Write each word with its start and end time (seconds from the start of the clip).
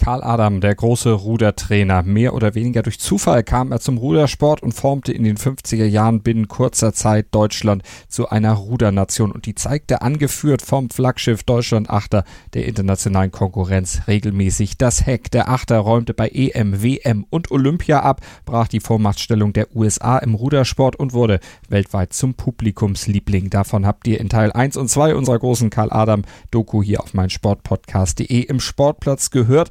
Karl 0.00 0.24
Adam, 0.24 0.62
der 0.62 0.74
große 0.74 1.12
Rudertrainer. 1.12 2.02
Mehr 2.02 2.32
oder 2.32 2.54
weniger 2.54 2.82
durch 2.82 2.98
Zufall 2.98 3.42
kam 3.42 3.70
er 3.70 3.80
zum 3.80 3.98
Rudersport 3.98 4.62
und 4.62 4.72
formte 4.72 5.12
in 5.12 5.24
den 5.24 5.36
50er 5.36 5.84
Jahren 5.84 6.22
binnen 6.22 6.48
kurzer 6.48 6.94
Zeit 6.94 7.26
Deutschland 7.32 7.82
zu 8.08 8.30
einer 8.30 8.54
Rudernation. 8.54 9.30
Und 9.30 9.44
die 9.44 9.54
zeigte, 9.54 10.00
angeführt 10.00 10.62
vom 10.62 10.88
Flaggschiff 10.88 11.42
Deutschland 11.42 11.90
Achter 11.90 12.24
der 12.54 12.64
internationalen 12.64 13.30
Konkurrenz, 13.30 14.00
regelmäßig 14.08 14.78
das 14.78 15.04
Heck. 15.04 15.30
Der 15.32 15.50
Achter 15.50 15.76
räumte 15.76 16.14
bei 16.14 16.30
EM, 16.30 16.82
WM 16.82 17.26
und 17.28 17.50
Olympia 17.50 18.00
ab, 18.00 18.22
brach 18.46 18.68
die 18.68 18.80
Vormachtstellung 18.80 19.52
der 19.52 19.76
USA 19.76 20.16
im 20.16 20.34
Rudersport 20.34 20.96
und 20.96 21.12
wurde 21.12 21.40
weltweit 21.68 22.14
zum 22.14 22.32
Publikumsliebling. 22.32 23.50
Davon 23.50 23.84
habt 23.84 24.08
ihr 24.08 24.18
in 24.18 24.30
Teil 24.30 24.50
1 24.50 24.78
und 24.78 24.88
2 24.88 25.14
unserer 25.14 25.38
großen 25.38 25.68
Karl 25.68 25.92
Adam 25.92 26.22
Doku 26.50 26.82
hier 26.82 27.02
auf 27.02 27.12
meinsportpodcast.de 27.12 28.40
im 28.40 28.60
Sportplatz 28.60 29.30
gehört 29.30 29.70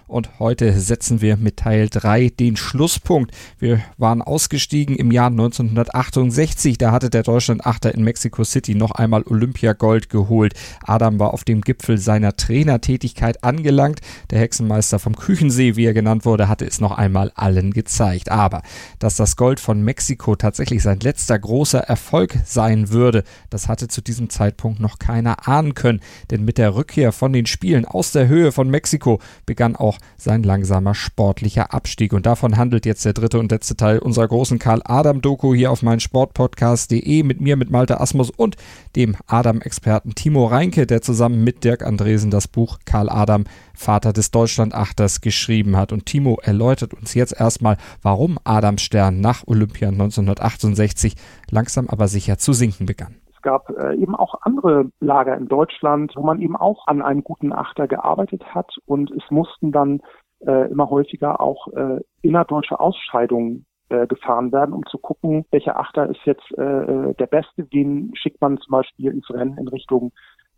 und 0.11 0.39
heute 0.39 0.77
setzen 0.77 1.21
wir 1.21 1.37
mit 1.37 1.57
Teil 1.57 1.87
3 1.89 2.29
den 2.29 2.57
Schlusspunkt. 2.57 3.33
Wir 3.59 3.81
waren 3.97 4.21
ausgestiegen 4.21 4.97
im 4.97 5.09
Jahr 5.09 5.27
1968. 5.27 6.77
Da 6.77 6.91
hatte 6.91 7.09
der 7.09 7.23
Deutschland-Achter 7.23 7.95
in 7.95 8.03
Mexico 8.03 8.43
City 8.43 8.75
noch 8.75 8.91
einmal 8.91 9.23
Olympiagold 9.23 10.09
geholt. 10.09 10.53
Adam 10.83 11.17
war 11.19 11.33
auf 11.33 11.45
dem 11.45 11.61
Gipfel 11.61 11.97
seiner 11.97 12.35
Trainertätigkeit 12.35 13.43
angelangt. 13.45 14.01
Der 14.31 14.39
Hexenmeister 14.39 14.99
vom 14.99 15.15
Küchensee, 15.15 15.77
wie 15.77 15.85
er 15.85 15.93
genannt 15.93 16.25
wurde, 16.25 16.49
hatte 16.49 16.65
es 16.65 16.81
noch 16.81 16.97
einmal 16.97 17.31
allen 17.35 17.71
gezeigt. 17.71 18.29
Aber 18.29 18.63
dass 18.99 19.15
das 19.15 19.37
Gold 19.37 19.61
von 19.61 19.81
Mexiko 19.81 20.35
tatsächlich 20.35 20.83
sein 20.83 20.99
letzter 20.99 21.39
großer 21.39 21.79
Erfolg 21.79 22.37
sein 22.43 22.89
würde, 22.89 23.23
das 23.49 23.69
hatte 23.69 23.87
zu 23.87 24.01
diesem 24.01 24.29
Zeitpunkt 24.29 24.81
noch 24.81 24.99
keiner 24.99 25.47
ahnen 25.47 25.73
können. 25.73 26.01
Denn 26.31 26.43
mit 26.43 26.57
der 26.57 26.75
Rückkehr 26.75 27.13
von 27.13 27.31
den 27.31 27.45
Spielen 27.45 27.85
aus 27.85 28.11
der 28.11 28.27
Höhe 28.27 28.51
von 28.51 28.69
Mexiko 28.69 29.21
begann 29.45 29.77
auch 29.77 30.00
sein 30.17 30.43
langsamer 30.43 30.95
sportlicher 30.95 31.73
Abstieg. 31.73 32.13
Und 32.13 32.25
davon 32.25 32.57
handelt 32.57 32.85
jetzt 32.85 33.05
der 33.05 33.13
dritte 33.13 33.39
und 33.39 33.51
letzte 33.51 33.75
Teil 33.75 33.99
unserer 33.99 34.27
großen 34.27 34.59
Karl 34.59 34.81
Adam 34.83 35.21
Doku 35.21 35.53
hier 35.53 35.71
auf 35.71 35.81
Sportpodcast.de 35.97 37.23
mit 37.23 37.41
mir, 37.41 37.57
mit 37.57 37.69
Malte 37.69 37.99
Asmus 37.99 38.29
und 38.29 38.55
dem 38.95 39.15
Adam-Experten 39.27 40.15
Timo 40.15 40.45
Reinke, 40.45 40.85
der 40.85 41.01
zusammen 41.01 41.43
mit 41.43 41.63
Dirk 41.63 41.83
Andresen 41.83 42.31
das 42.31 42.47
Buch 42.47 42.79
Karl 42.85 43.09
Adam, 43.09 43.45
Vater 43.73 44.13
des 44.13 44.31
Deutschlandachters, 44.31 45.21
geschrieben 45.21 45.77
hat. 45.77 45.91
Und 45.91 46.05
Timo 46.05 46.39
erläutert 46.41 46.93
uns 46.93 47.13
jetzt 47.13 47.39
erstmal, 47.39 47.77
warum 48.01 48.39
Adams 48.43 48.81
Stern 48.81 49.21
nach 49.21 49.47
Olympia 49.47 49.89
1968 49.89 51.15
langsam 51.49 51.87
aber 51.87 52.07
sicher 52.07 52.37
zu 52.37 52.53
sinken 52.53 52.85
begann. 52.85 53.20
Es 53.41 53.43
gab 53.43 53.71
äh, 53.71 53.95
eben 53.95 54.15
auch 54.15 54.35
andere 54.41 54.91
Lager 54.99 55.35
in 55.35 55.47
Deutschland, 55.47 56.13
wo 56.15 56.21
man 56.21 56.41
eben 56.41 56.55
auch 56.55 56.85
an 56.85 57.01
einem 57.01 57.23
guten 57.23 57.53
Achter 57.53 57.87
gearbeitet 57.87 58.43
hat 58.53 58.71
und 58.85 59.09
es 59.09 59.23
mussten 59.31 59.71
dann 59.71 60.01
äh, 60.45 60.69
immer 60.69 60.91
häufiger 60.91 61.41
auch 61.41 61.67
äh, 61.69 62.01
innerdeutsche 62.21 62.79
Ausscheidungen 62.79 63.65
äh, 63.89 64.05
gefahren 64.05 64.51
werden, 64.51 64.73
um 64.75 64.85
zu 64.85 64.99
gucken, 64.99 65.45
welcher 65.49 65.79
Achter 65.79 66.07
ist 66.07 66.19
jetzt 66.25 66.45
äh, 66.55 66.61
äh 66.61 67.13
der 67.15 67.25
beste, 67.25 67.65
wen 67.71 68.11
schickt 68.13 68.41
man 68.41 68.59
zum 68.59 68.73
Beispiel 68.73 69.11
ins 69.11 69.27
Rennen 69.31 69.57
in 69.57 69.67
Richtung 69.67 70.11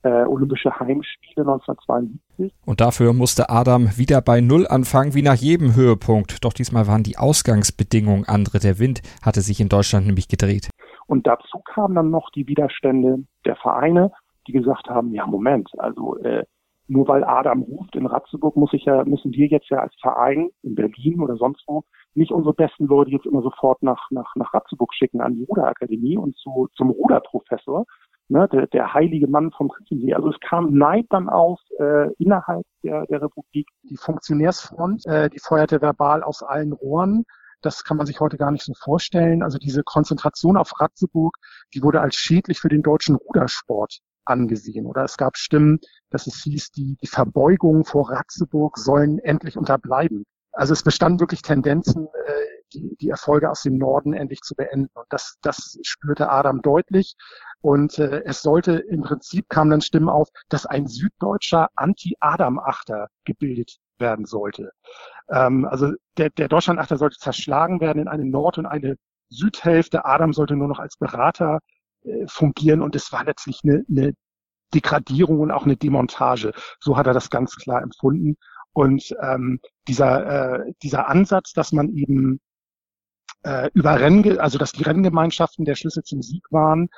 Olympische 0.06 0.70
Heimspiele 0.82 1.50
1972. 1.50 2.54
Und 2.66 2.82
dafür 2.82 3.14
musste 3.14 3.50
Adam 3.50 3.88
wieder 3.98 4.20
bei 4.20 4.42
Null 4.42 4.68
anfangen, 4.68 5.14
wie 5.14 5.22
nach 5.22 5.36
jedem 5.36 5.76
Höhepunkt. 5.78 6.44
Doch 6.44 6.52
diesmal 6.52 6.88
waren 6.88 7.04
die 7.04 7.18
Ausgangsbedingungen 7.18 8.26
andere. 8.28 8.60
Der 8.60 8.80
Wind 8.80 9.02
hatte 9.22 9.40
sich 9.40 9.62
in 9.62 9.70
Deutschland 9.70 10.06
nämlich 10.06 10.28
gedreht. 10.28 10.68
Und 11.08 11.28
dazu 11.28 11.60
kamen 11.60 11.96
dann 11.96 12.10
noch 12.10 12.30
die 12.32 12.48
Widerstände 12.48 13.24
der 13.46 13.56
Vereine, 13.56 14.12
die 14.48 14.52
gesagt 14.52 14.90
haben, 14.90 15.14
ja 15.14 15.26
Moment, 15.26 15.70
also 15.78 16.18
äh, 16.18 16.44
nur 16.88 17.08
weil 17.08 17.24
Adam 17.24 17.62
ruft 17.62 17.96
in 17.96 18.06
Ratzeburg, 18.06 18.56
muss 18.56 18.74
ich 18.74 18.86
ja, 18.86 19.04
müssen 19.06 19.32
wir 19.32 19.48
jetzt 19.48 19.70
ja 19.70 19.80
als 19.80 19.96
Verein 20.02 20.50
in 20.64 20.76
Berlin 20.76 21.22
oder 21.22 21.38
sonst 21.38 21.64
wo 21.68 21.84
nicht 22.14 22.32
unsere 22.32 22.54
besten 22.54 22.86
Leute 22.86 23.12
jetzt 23.12 23.26
immer 23.26 23.42
sofort 23.42 23.82
nach, 23.82 24.10
nach, 24.12 24.36
nach 24.36 24.54
Ratzeburg 24.54 24.94
schicken 24.94 25.22
an 25.22 25.36
die 25.36 25.46
Ruderakademie 25.46 26.18
und 26.18 26.36
zu, 26.38 26.68
zum 26.76 26.90
Ruderprofessor, 26.92 27.86
ne, 28.28 28.48
der, 28.52 28.68
der 28.68 28.94
heilige 28.94 29.28
Mann 29.28 29.52
vom 29.52 29.70
Küchensee. 29.70 30.14
Also 30.14 30.30
es 30.30 30.40
kam 30.40 30.78
Neid 30.78 31.06
dann 31.10 31.30
auf 31.30 31.60
äh, 31.80 32.12
innerhalb 32.20 32.66
der, 32.84 33.06
der 33.08 33.22
Republik. 33.22 33.68
Die 33.84 33.98
Funktionärsfront, 33.98 35.06
äh, 35.06 35.30
die 35.30 35.40
feuerte 35.40 35.82
verbal 35.82 36.24
aus 36.24 36.44
allen 36.44 36.74
Rohren. 36.74 37.24
Das 37.64 37.84
kann 37.84 37.98
man 37.98 38.06
sich 38.06 38.20
heute 38.20 38.38
gar 38.38 38.52
nicht 38.52 38.64
so 38.64 38.74
vorstellen. 38.74 39.42
Also 39.42 39.58
diese 39.58 39.84
Konzentration 39.84 40.58
auf 40.58 40.80
Ratzeburg, 40.80 41.38
die 41.74 41.82
wurde 41.82 42.02
als 42.02 42.16
schädlich 42.16 42.60
für 42.60 42.70
den 42.70 42.84
deutschen 42.84 43.16
Rudersport 43.16 44.00
angesehen. 44.26 44.86
Oder 44.86 45.04
es 45.04 45.18
gab 45.18 45.38
Stimmen, 45.38 45.80
dass 46.10 46.28
es 46.28 46.42
hieß, 46.44 46.72
die, 46.72 46.98
die 47.02 47.08
Verbeugungen 47.08 47.86
vor 47.86 48.12
Ratzeburg 48.12 48.78
sollen 48.78 49.20
endlich 49.20 49.58
unterbleiben. 49.58 50.26
Also 50.52 50.74
es 50.74 50.84
bestanden 50.84 51.20
wirklich 51.20 51.42
Tendenzen, 51.42 52.08
äh, 52.08 52.44
die, 52.74 52.96
die 53.00 53.10
Erfolge 53.10 53.50
aus 53.50 53.64
dem 53.64 53.78
Norden 53.78 54.14
endlich 54.14 54.42
zu 54.42 54.56
beenden. 54.56 54.90
Und 54.94 55.06
das, 55.10 55.38
das 55.42 55.78
spürte 55.84 56.30
Adam 56.30 56.62
deutlich. 56.62 57.16
Und 57.62 57.98
äh, 57.98 58.24
es 58.26 58.42
sollte 58.42 58.74
im 58.74 59.02
Prinzip 59.02 59.50
kamen 59.50 59.72
dann 59.72 59.82
Stimmen 59.82 60.10
auf, 60.10 60.30
dass 60.50 60.66
ein 60.66 60.88
süddeutscher 60.88 61.70
Anti-Adam-Achter 61.76 63.08
gebildet 63.26 63.78
werden 64.04 64.26
sollte. 64.26 64.72
Ähm, 65.30 65.66
also 65.66 65.94
der, 66.18 66.30
der 66.30 66.48
Deutschlandachter 66.48 66.98
sollte 66.98 67.18
zerschlagen 67.18 67.82
werden 67.82 68.04
in 68.04 68.08
eine 68.08 68.26
Nord- 68.26 68.60
und 68.60 68.68
eine 68.68 68.98
Südhälfte. 69.30 70.06
Adam 70.06 70.34
sollte 70.34 70.56
nur 70.56 70.68
noch 70.68 70.80
als 70.80 70.98
Berater 70.98 71.60
äh, 72.04 72.28
fungieren 72.28 72.82
und 72.82 72.96
es 72.96 73.12
war 73.12 73.24
letztlich 73.26 73.62
eine, 73.64 73.84
eine 73.90 74.14
Degradierung 74.74 75.40
und 75.40 75.52
auch 75.52 75.66
eine 75.66 75.78
Demontage. 75.78 76.54
So 76.80 76.98
hat 76.98 77.08
er 77.08 77.14
das 77.14 77.30
ganz 77.30 77.56
klar 77.56 77.82
empfunden. 77.82 78.36
Und 78.74 79.16
ähm, 79.22 79.60
dieser, 79.88 80.66
äh, 80.66 80.74
dieser 80.84 81.08
Ansatz, 81.08 81.54
dass 81.54 81.72
man 81.72 81.90
eben 81.90 82.40
äh, 83.44 83.70
über 83.74 84.00
Rennen, 84.00 84.40
also 84.40 84.58
dass 84.58 84.72
die 84.72 84.84
Renngemeinschaften 84.84 85.66
der 85.66 85.76
Schlüssel 85.76 86.04
zum 86.04 86.22
Sieg 86.22 86.44
waren, 86.52 86.90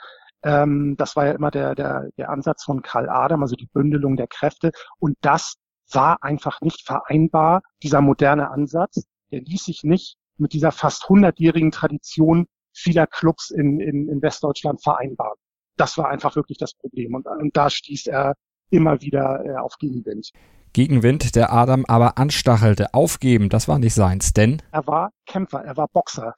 ähm, 0.43 0.95
das 0.97 1.15
war 1.15 1.25
ja 1.25 1.31
immer 1.33 1.51
der, 1.51 1.75
der, 1.75 2.09
der 2.17 2.29
Ansatz 2.29 2.63
von 2.63 2.81
Karl 2.81 3.09
Adam, 3.09 3.41
also 3.41 3.55
die 3.55 3.67
Bündelung 3.73 4.15
der 4.15 4.27
Kräfte. 4.27 4.71
Und 4.99 5.17
das 5.21 5.55
war 5.91 6.23
einfach 6.23 6.61
nicht 6.61 6.85
vereinbar, 6.85 7.61
dieser 7.83 8.01
moderne 8.01 8.49
Ansatz. 8.51 9.03
Der 9.31 9.41
ließ 9.41 9.65
sich 9.65 9.83
nicht 9.83 10.17
mit 10.37 10.53
dieser 10.53 10.71
fast 10.71 11.07
hundertjährigen 11.09 11.71
Tradition 11.71 12.47
vieler 12.73 13.07
Clubs 13.07 13.51
in, 13.51 13.79
in, 13.79 14.09
in 14.09 14.21
Westdeutschland 14.21 14.83
vereinbaren. 14.83 15.37
Das 15.77 15.97
war 15.97 16.09
einfach 16.09 16.35
wirklich 16.35 16.57
das 16.57 16.73
Problem. 16.73 17.15
Und, 17.15 17.25
und 17.27 17.55
da 17.55 17.69
stieß 17.69 18.07
er 18.07 18.35
immer 18.69 19.01
wieder 19.01 19.45
äh, 19.45 19.55
auf 19.57 19.77
Gegenwind. 19.77 20.31
Gegenwind, 20.73 21.35
der 21.35 21.53
Adam 21.53 21.85
aber 21.87 22.17
anstachelte. 22.17 22.93
Aufgeben, 22.93 23.47
das 23.47 23.69
war 23.69 23.79
nicht 23.79 23.93
seins, 23.93 24.33
denn 24.33 24.61
er 24.73 24.85
war 24.87 25.11
Kämpfer, 25.25 25.63
er 25.63 25.77
war 25.77 25.87
Boxer. 25.87 26.33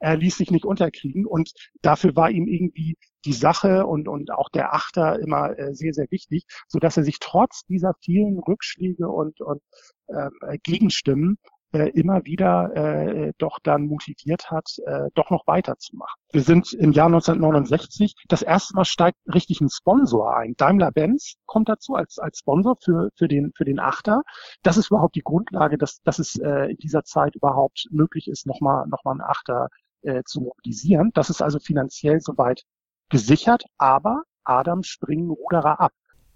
Er 0.00 0.16
ließ 0.16 0.38
sich 0.38 0.50
nicht 0.50 0.64
unterkriegen 0.64 1.26
und 1.26 1.52
dafür 1.82 2.16
war 2.16 2.30
ihm 2.30 2.46
irgendwie 2.46 2.96
die 3.24 3.32
Sache 3.32 3.86
und, 3.86 4.08
und 4.08 4.32
auch 4.32 4.48
der 4.48 4.74
Achter 4.74 5.18
immer 5.18 5.58
äh, 5.58 5.74
sehr, 5.74 5.94
sehr 5.94 6.06
wichtig, 6.10 6.44
so 6.68 6.78
dass 6.78 6.96
er 6.96 7.04
sich 7.04 7.18
trotz 7.20 7.64
dieser 7.66 7.94
vielen 8.00 8.38
Rückschläge 8.38 9.08
und, 9.08 9.40
und 9.40 9.62
äh, 10.08 10.58
Gegenstimmen 10.62 11.38
äh, 11.72 11.88
immer 11.90 12.24
wieder 12.24 12.70
äh, 12.74 13.32
doch 13.38 13.58
dann 13.62 13.86
motiviert 13.86 14.50
hat, 14.50 14.76
äh, 14.86 15.08
doch 15.14 15.30
noch 15.30 15.46
weiterzumachen. 15.46 16.20
Wir 16.30 16.42
sind 16.42 16.72
im 16.74 16.92
Jahr 16.92 17.06
1969, 17.06 18.14
das 18.28 18.42
erste 18.42 18.74
Mal 18.74 18.84
steigt 18.84 19.18
richtig 19.32 19.60
ein 19.60 19.70
Sponsor 19.70 20.36
ein. 20.36 20.54
Daimler-Benz 20.56 21.34
kommt 21.46 21.68
dazu 21.68 21.94
als, 21.94 22.18
als 22.18 22.38
Sponsor 22.38 22.76
für, 22.82 23.08
für, 23.16 23.28
den, 23.28 23.52
für 23.56 23.64
den 23.64 23.78
Achter. 23.78 24.22
Das 24.62 24.76
ist 24.76 24.90
überhaupt 24.90 25.14
die 25.14 25.22
Grundlage, 25.22 25.78
dass, 25.78 26.02
dass 26.02 26.18
es 26.18 26.36
äh, 26.36 26.70
in 26.70 26.76
dieser 26.76 27.04
Zeit 27.04 27.34
überhaupt 27.34 27.86
möglich 27.90 28.28
ist, 28.28 28.46
nochmal 28.46 28.86
noch 28.88 29.04
mal 29.04 29.12
einen 29.12 29.22
Achter 29.22 29.68
äh, 30.02 30.22
zu 30.24 30.42
mobilisieren. 30.42 31.10
Das 31.14 31.30
ist 31.30 31.42
also 31.42 31.58
finanziell 31.58 32.20
soweit 32.20 32.64
gesichert, 33.12 33.64
aber 33.78 34.22
Adam 34.42 34.82
springen 34.82 35.30
Ruderer 35.30 35.80
ab. 35.80 35.92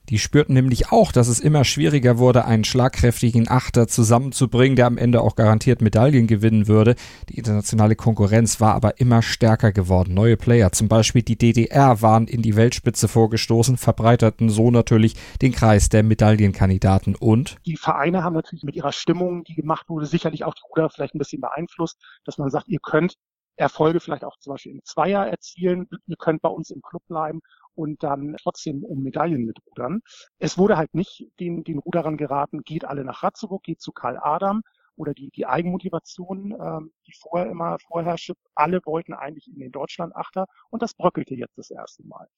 Die 0.08 0.20
spürten 0.20 0.54
nämlich 0.54 0.92
auch, 0.92 1.10
dass 1.10 1.26
es 1.26 1.40
immer 1.40 1.64
schwieriger 1.64 2.18
wurde, 2.18 2.44
einen 2.44 2.62
schlagkräftigen 2.62 3.48
Achter 3.48 3.88
zusammenzubringen, 3.88 4.76
der 4.76 4.86
am 4.86 4.98
Ende 4.98 5.20
auch 5.20 5.34
garantiert 5.34 5.82
Medaillen 5.82 6.28
gewinnen 6.28 6.68
würde. 6.68 6.94
Die 7.28 7.38
internationale 7.38 7.96
Konkurrenz 7.96 8.60
war 8.60 8.74
aber 8.74 9.00
immer 9.00 9.20
stärker 9.22 9.72
geworden. 9.72 10.14
Neue 10.14 10.36
Player, 10.36 10.70
zum 10.70 10.86
Beispiel 10.86 11.22
die 11.22 11.36
DDR, 11.36 12.02
waren 12.02 12.28
in 12.28 12.40
die 12.40 12.54
Weltspitze 12.54 13.08
vorgestoßen, 13.08 13.78
verbreiterten 13.78 14.48
so 14.48 14.70
natürlich 14.70 15.16
den 15.42 15.50
Kreis 15.50 15.88
der 15.88 16.04
Medaillenkandidaten 16.04 17.16
und 17.16 17.56
die 17.66 17.76
Vereine 17.76 18.22
haben 18.22 18.34
natürlich 18.34 18.62
mit 18.62 18.76
ihrer 18.76 18.92
Stimmung, 18.92 19.42
die 19.42 19.54
gemacht 19.54 19.88
wurde, 19.88 20.06
sicherlich 20.06 20.44
auch 20.44 20.54
die 20.54 20.62
Ruder 20.70 20.88
vielleicht 20.88 21.16
ein 21.16 21.18
bisschen 21.18 21.40
beeinflusst, 21.40 21.98
dass 22.24 22.38
man 22.38 22.50
sagt, 22.50 22.68
ihr 22.68 22.78
könnt 22.80 23.16
Erfolge 23.56 24.00
vielleicht 24.00 24.24
auch 24.24 24.36
zum 24.38 24.52
Beispiel 24.52 24.72
im 24.72 24.84
Zweier 24.84 25.26
erzielen. 25.26 25.88
Ihr 26.06 26.16
könnt 26.16 26.42
bei 26.42 26.48
uns 26.48 26.70
im 26.70 26.82
Club 26.82 27.02
bleiben 27.08 27.40
und 27.74 28.02
dann 28.02 28.36
trotzdem 28.42 28.84
um 28.84 29.02
Medaillen 29.02 29.44
mitrudern. 29.44 30.00
Es 30.38 30.58
wurde 30.58 30.76
halt 30.76 30.94
nicht 30.94 31.28
den, 31.40 31.64
den 31.64 31.78
Ruderern 31.78 32.16
geraten, 32.16 32.62
geht 32.62 32.84
alle 32.84 33.04
nach 33.04 33.22
Ratzeburg, 33.22 33.62
geht 33.62 33.80
zu 33.80 33.92
Karl 33.92 34.18
Adam 34.18 34.62
oder 34.96 35.12
die, 35.14 35.30
die 35.30 35.46
Eigenmotivation, 35.46 36.56
ähm, 36.58 36.92
die 37.06 37.12
vorher 37.12 37.50
immer 37.50 37.78
vorherrschte. 37.86 38.34
Alle 38.54 38.80
wollten 38.84 39.12
eigentlich 39.12 39.48
in 39.48 39.58
den 39.58 39.72
Deutschland-Achter 39.72 40.46
und 40.70 40.82
das 40.82 40.94
bröckelte 40.94 41.34
jetzt 41.34 41.56
das 41.58 41.70
erste 41.70 42.06
Mal. 42.06 42.28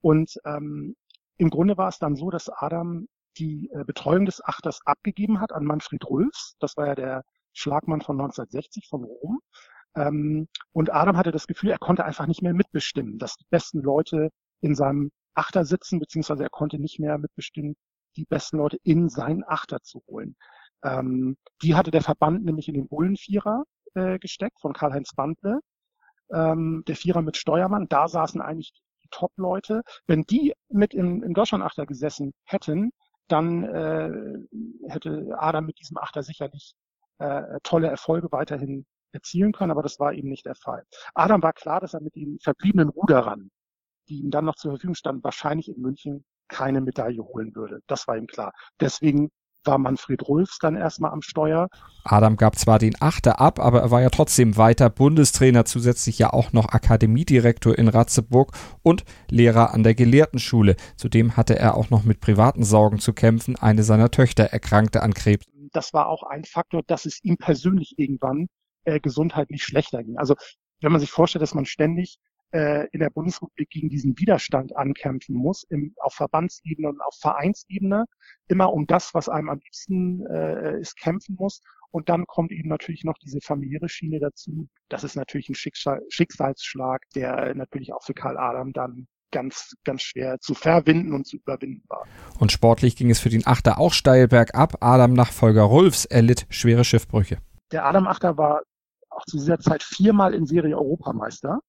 Und 0.00 0.38
ähm, 0.44 0.96
im 1.36 1.50
Grunde 1.50 1.76
war 1.76 1.88
es 1.88 1.98
dann 1.98 2.14
so, 2.14 2.30
dass 2.30 2.48
Adam 2.48 3.08
die 3.36 3.68
äh, 3.72 3.84
Betreuung 3.84 4.26
des 4.26 4.44
Achters 4.44 4.80
abgegeben 4.84 5.40
hat 5.40 5.52
an 5.52 5.64
Manfred 5.64 6.08
Rülfs. 6.08 6.56
Das 6.60 6.76
war 6.76 6.86
ja 6.86 6.94
der 6.94 7.24
Schlagmann 7.52 8.00
von 8.00 8.16
1960 8.16 8.86
von 8.88 9.04
Rom. 9.04 9.40
Ähm, 9.96 10.48
und 10.72 10.92
Adam 10.92 11.16
hatte 11.16 11.32
das 11.32 11.46
Gefühl, 11.46 11.70
er 11.70 11.78
konnte 11.78 12.04
einfach 12.04 12.26
nicht 12.26 12.42
mehr 12.42 12.54
mitbestimmen, 12.54 13.18
dass 13.18 13.36
die 13.36 13.46
besten 13.50 13.80
Leute 13.80 14.30
in 14.60 14.74
seinem 14.74 15.10
Achter 15.34 15.64
sitzen, 15.64 15.98
beziehungsweise 15.98 16.44
er 16.44 16.50
konnte 16.50 16.78
nicht 16.78 16.98
mehr 16.98 17.18
mitbestimmen, 17.18 17.74
die 18.16 18.24
besten 18.24 18.58
Leute 18.58 18.78
in 18.82 19.08
seinen 19.08 19.44
Achter 19.44 19.80
zu 19.82 20.02
holen. 20.08 20.36
Ähm, 20.84 21.36
die 21.62 21.74
hatte 21.74 21.90
der 21.90 22.02
Verband 22.02 22.44
nämlich 22.44 22.68
in 22.68 22.74
den 22.74 22.88
Bullenvierer 22.88 23.64
äh, 23.94 24.18
gesteckt 24.18 24.60
von 24.60 24.72
Karl-Heinz 24.72 25.14
Bandle. 25.14 25.60
Ähm, 26.32 26.84
der 26.86 26.96
Vierer 26.96 27.22
mit 27.22 27.36
Steuermann, 27.36 27.86
da 27.88 28.08
saßen 28.08 28.40
eigentlich 28.40 28.72
die 29.02 29.08
Top-Leute. 29.10 29.82
Wenn 30.06 30.22
die 30.22 30.54
mit 30.68 30.94
im, 30.94 31.22
im 31.22 31.34
Deutschland-Achter 31.34 31.86
gesessen 31.86 32.32
hätten, 32.44 32.90
dann 33.28 33.64
äh, 33.64 34.88
hätte 34.88 35.34
Adam 35.38 35.66
mit 35.66 35.78
diesem 35.80 35.96
Achter 35.98 36.22
sicherlich 36.22 36.74
äh, 37.18 37.58
tolle 37.62 37.88
Erfolge 37.88 38.30
weiterhin 38.32 38.86
erzielen 39.14 39.52
können, 39.52 39.70
aber 39.70 39.82
das 39.82 39.98
war 39.98 40.12
eben 40.12 40.28
nicht 40.28 40.46
der 40.46 40.54
Fall. 40.54 40.84
Adam 41.14 41.42
war 41.42 41.52
klar, 41.52 41.80
dass 41.80 41.94
er 41.94 42.00
mit 42.00 42.14
den 42.14 42.38
verbliebenen 42.40 42.88
Ruderern, 42.88 43.50
die 44.08 44.20
ihm 44.20 44.30
dann 44.30 44.44
noch 44.44 44.56
zur 44.56 44.72
Verfügung 44.72 44.94
standen, 44.94 45.24
wahrscheinlich 45.24 45.68
in 45.68 45.80
München 45.80 46.24
keine 46.48 46.80
Medaille 46.80 47.22
holen 47.22 47.54
würde. 47.54 47.80
Das 47.86 48.06
war 48.06 48.16
ihm 48.16 48.26
klar. 48.26 48.52
Deswegen 48.80 49.30
war 49.66 49.78
Manfred 49.78 50.26
Rulfs 50.28 50.58
dann 50.58 50.76
erstmal 50.76 51.12
am 51.12 51.22
Steuer. 51.22 51.68
Adam 52.04 52.36
gab 52.36 52.58
zwar 52.58 52.78
den 52.78 52.94
Achter 53.00 53.40
ab, 53.40 53.58
aber 53.58 53.80
er 53.80 53.90
war 53.90 54.02
ja 54.02 54.10
trotzdem 54.10 54.56
weiter 54.56 54.90
Bundestrainer, 54.90 55.64
zusätzlich 55.64 56.18
ja 56.18 56.32
auch 56.32 56.52
noch 56.52 56.68
Akademiedirektor 56.68 57.76
in 57.76 57.88
Ratzeburg 57.88 58.52
und 58.82 59.04
Lehrer 59.30 59.72
an 59.72 59.82
der 59.82 59.94
Gelehrtenschule. 59.94 60.76
Zudem 60.96 61.36
hatte 61.36 61.58
er 61.58 61.76
auch 61.76 61.90
noch 61.90 62.04
mit 62.04 62.20
privaten 62.20 62.64
Sorgen 62.64 62.98
zu 62.98 63.12
kämpfen. 63.12 63.56
Eine 63.56 63.82
seiner 63.82 64.10
Töchter 64.10 64.44
erkrankte 64.44 65.02
an 65.02 65.14
Krebs. 65.14 65.46
Das 65.72 65.92
war 65.92 66.08
auch 66.08 66.22
ein 66.22 66.44
Faktor, 66.44 66.82
dass 66.86 67.04
es 67.04 67.22
ihm 67.24 67.36
persönlich 67.36 67.94
irgendwann 67.98 68.48
äh, 68.84 69.00
gesundheitlich 69.00 69.64
schlechter 69.64 70.02
ging. 70.02 70.18
Also 70.18 70.34
wenn 70.80 70.92
man 70.92 71.00
sich 71.00 71.10
vorstellt, 71.10 71.42
dass 71.42 71.54
man 71.54 71.66
ständig 71.66 72.18
äh, 72.54 72.86
in 72.92 73.00
der 73.00 73.10
Bundesrepublik 73.10 73.68
gegen 73.70 73.88
diesen 73.88 74.18
Widerstand 74.18 74.76
ankämpfen 74.76 75.34
muss, 75.34 75.64
im, 75.64 75.94
auf 76.00 76.14
Verbandsebene 76.14 76.88
und 76.88 77.00
auf 77.00 77.16
Vereinsebene, 77.20 78.04
immer 78.48 78.72
um 78.72 78.86
das, 78.86 79.12
was 79.12 79.28
einem 79.28 79.48
am 79.48 79.58
liebsten 79.58 80.24
äh, 80.26 80.80
ist, 80.80 80.96
kämpfen 80.96 81.36
muss. 81.38 81.60
Und 81.90 82.08
dann 82.08 82.26
kommt 82.26 82.52
eben 82.52 82.68
natürlich 82.68 83.04
noch 83.04 83.18
diese 83.18 83.40
familiäre 83.40 83.88
Schiene 83.88 84.18
dazu. 84.20 84.68
Das 84.88 85.04
ist 85.04 85.16
natürlich 85.16 85.48
ein 85.48 85.54
Schicksal, 85.54 86.00
Schicksalsschlag, 86.08 87.02
der 87.14 87.54
natürlich 87.54 87.92
auch 87.92 88.02
für 88.02 88.14
Karl 88.14 88.36
Adam 88.36 88.72
dann 88.72 89.06
ganz, 89.30 89.74
ganz 89.84 90.02
schwer 90.02 90.38
zu 90.38 90.54
verwinden 90.54 91.12
und 91.12 91.26
zu 91.26 91.36
überwinden 91.38 91.82
war. 91.88 92.04
Und 92.38 92.52
sportlich 92.52 92.94
ging 92.94 93.10
es 93.10 93.18
für 93.18 93.30
den 93.30 93.46
Achter 93.46 93.78
auch 93.78 93.92
steil 93.92 94.28
bergab. 94.28 94.76
Adam-Nachfolger 94.80 95.62
Rolfs 95.62 96.04
erlitt 96.04 96.46
schwere 96.50 96.84
Schiffbrüche. 96.84 97.38
Der 97.72 97.84
Adam-Achter 97.84 98.38
war 98.38 98.62
auch 99.14 99.24
zu 99.24 99.36
dieser 99.38 99.58
Zeit 99.58 99.82
viermal 99.82 100.34
in 100.34 100.46
Serie 100.46 100.76
Europameister. 100.76 101.60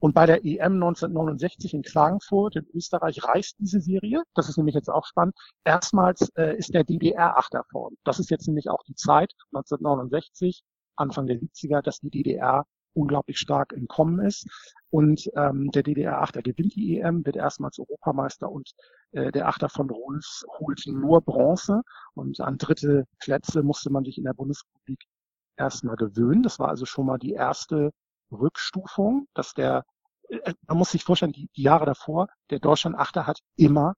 Und 0.00 0.14
bei 0.14 0.24
der 0.24 0.44
EM 0.46 0.74
1969 0.74 1.74
in 1.74 1.82
Klagenfurt 1.82 2.56
in 2.56 2.66
Österreich 2.74 3.22
reißt 3.22 3.56
diese 3.58 3.80
Serie. 3.80 4.22
Das 4.34 4.48
ist 4.48 4.56
nämlich 4.56 4.74
jetzt 4.74 4.88
auch 4.88 5.04
spannend. 5.04 5.34
Erstmals 5.62 6.30
äh, 6.36 6.56
ist 6.56 6.72
der 6.72 6.84
DDR 6.84 7.36
Achter 7.36 7.64
vorn. 7.70 7.96
Das 8.04 8.18
ist 8.18 8.30
jetzt 8.30 8.46
nämlich 8.46 8.70
auch 8.70 8.82
die 8.84 8.94
Zeit 8.94 9.32
1969, 9.52 10.62
Anfang 10.96 11.26
der 11.26 11.38
70er, 11.38 11.82
dass 11.82 12.00
die 12.00 12.08
DDR 12.08 12.64
unglaublich 12.94 13.38
stark 13.38 13.74
entkommen 13.74 14.24
ist. 14.24 14.46
Und 14.88 15.30
ähm, 15.36 15.70
der 15.70 15.82
DDR 15.82 16.22
Achter 16.22 16.42
gewinnt 16.42 16.74
die 16.74 16.98
EM, 16.98 17.24
wird 17.26 17.36
erstmals 17.36 17.78
Europameister 17.78 18.50
und 18.50 18.70
äh, 19.12 19.30
der 19.30 19.48
Achter 19.48 19.68
von 19.68 19.90
Rolfs 19.90 20.44
holt 20.58 20.82
nur 20.86 21.20
Bronze. 21.20 21.82
Und 22.14 22.40
an 22.40 22.56
dritte 22.56 23.04
Plätze 23.18 23.62
musste 23.62 23.90
man 23.90 24.04
sich 24.04 24.16
in 24.16 24.24
der 24.24 24.34
Bundesrepublik 24.34 25.04
erstmal 25.60 25.96
gewöhnen. 25.96 26.42
Das 26.42 26.58
war 26.58 26.68
also 26.68 26.86
schon 26.86 27.06
mal 27.06 27.18
die 27.18 27.32
erste 27.32 27.92
Rückstufung, 28.32 29.28
dass 29.34 29.54
der, 29.54 29.84
äh, 30.28 30.54
man 30.66 30.78
muss 30.78 30.90
sich 30.90 31.04
vorstellen, 31.04 31.32
die, 31.32 31.48
die 31.56 31.62
Jahre 31.62 31.86
davor, 31.86 32.28
der 32.50 32.58
Deutschland-Achter 32.58 33.26
hat 33.26 33.40
immer 33.56 33.94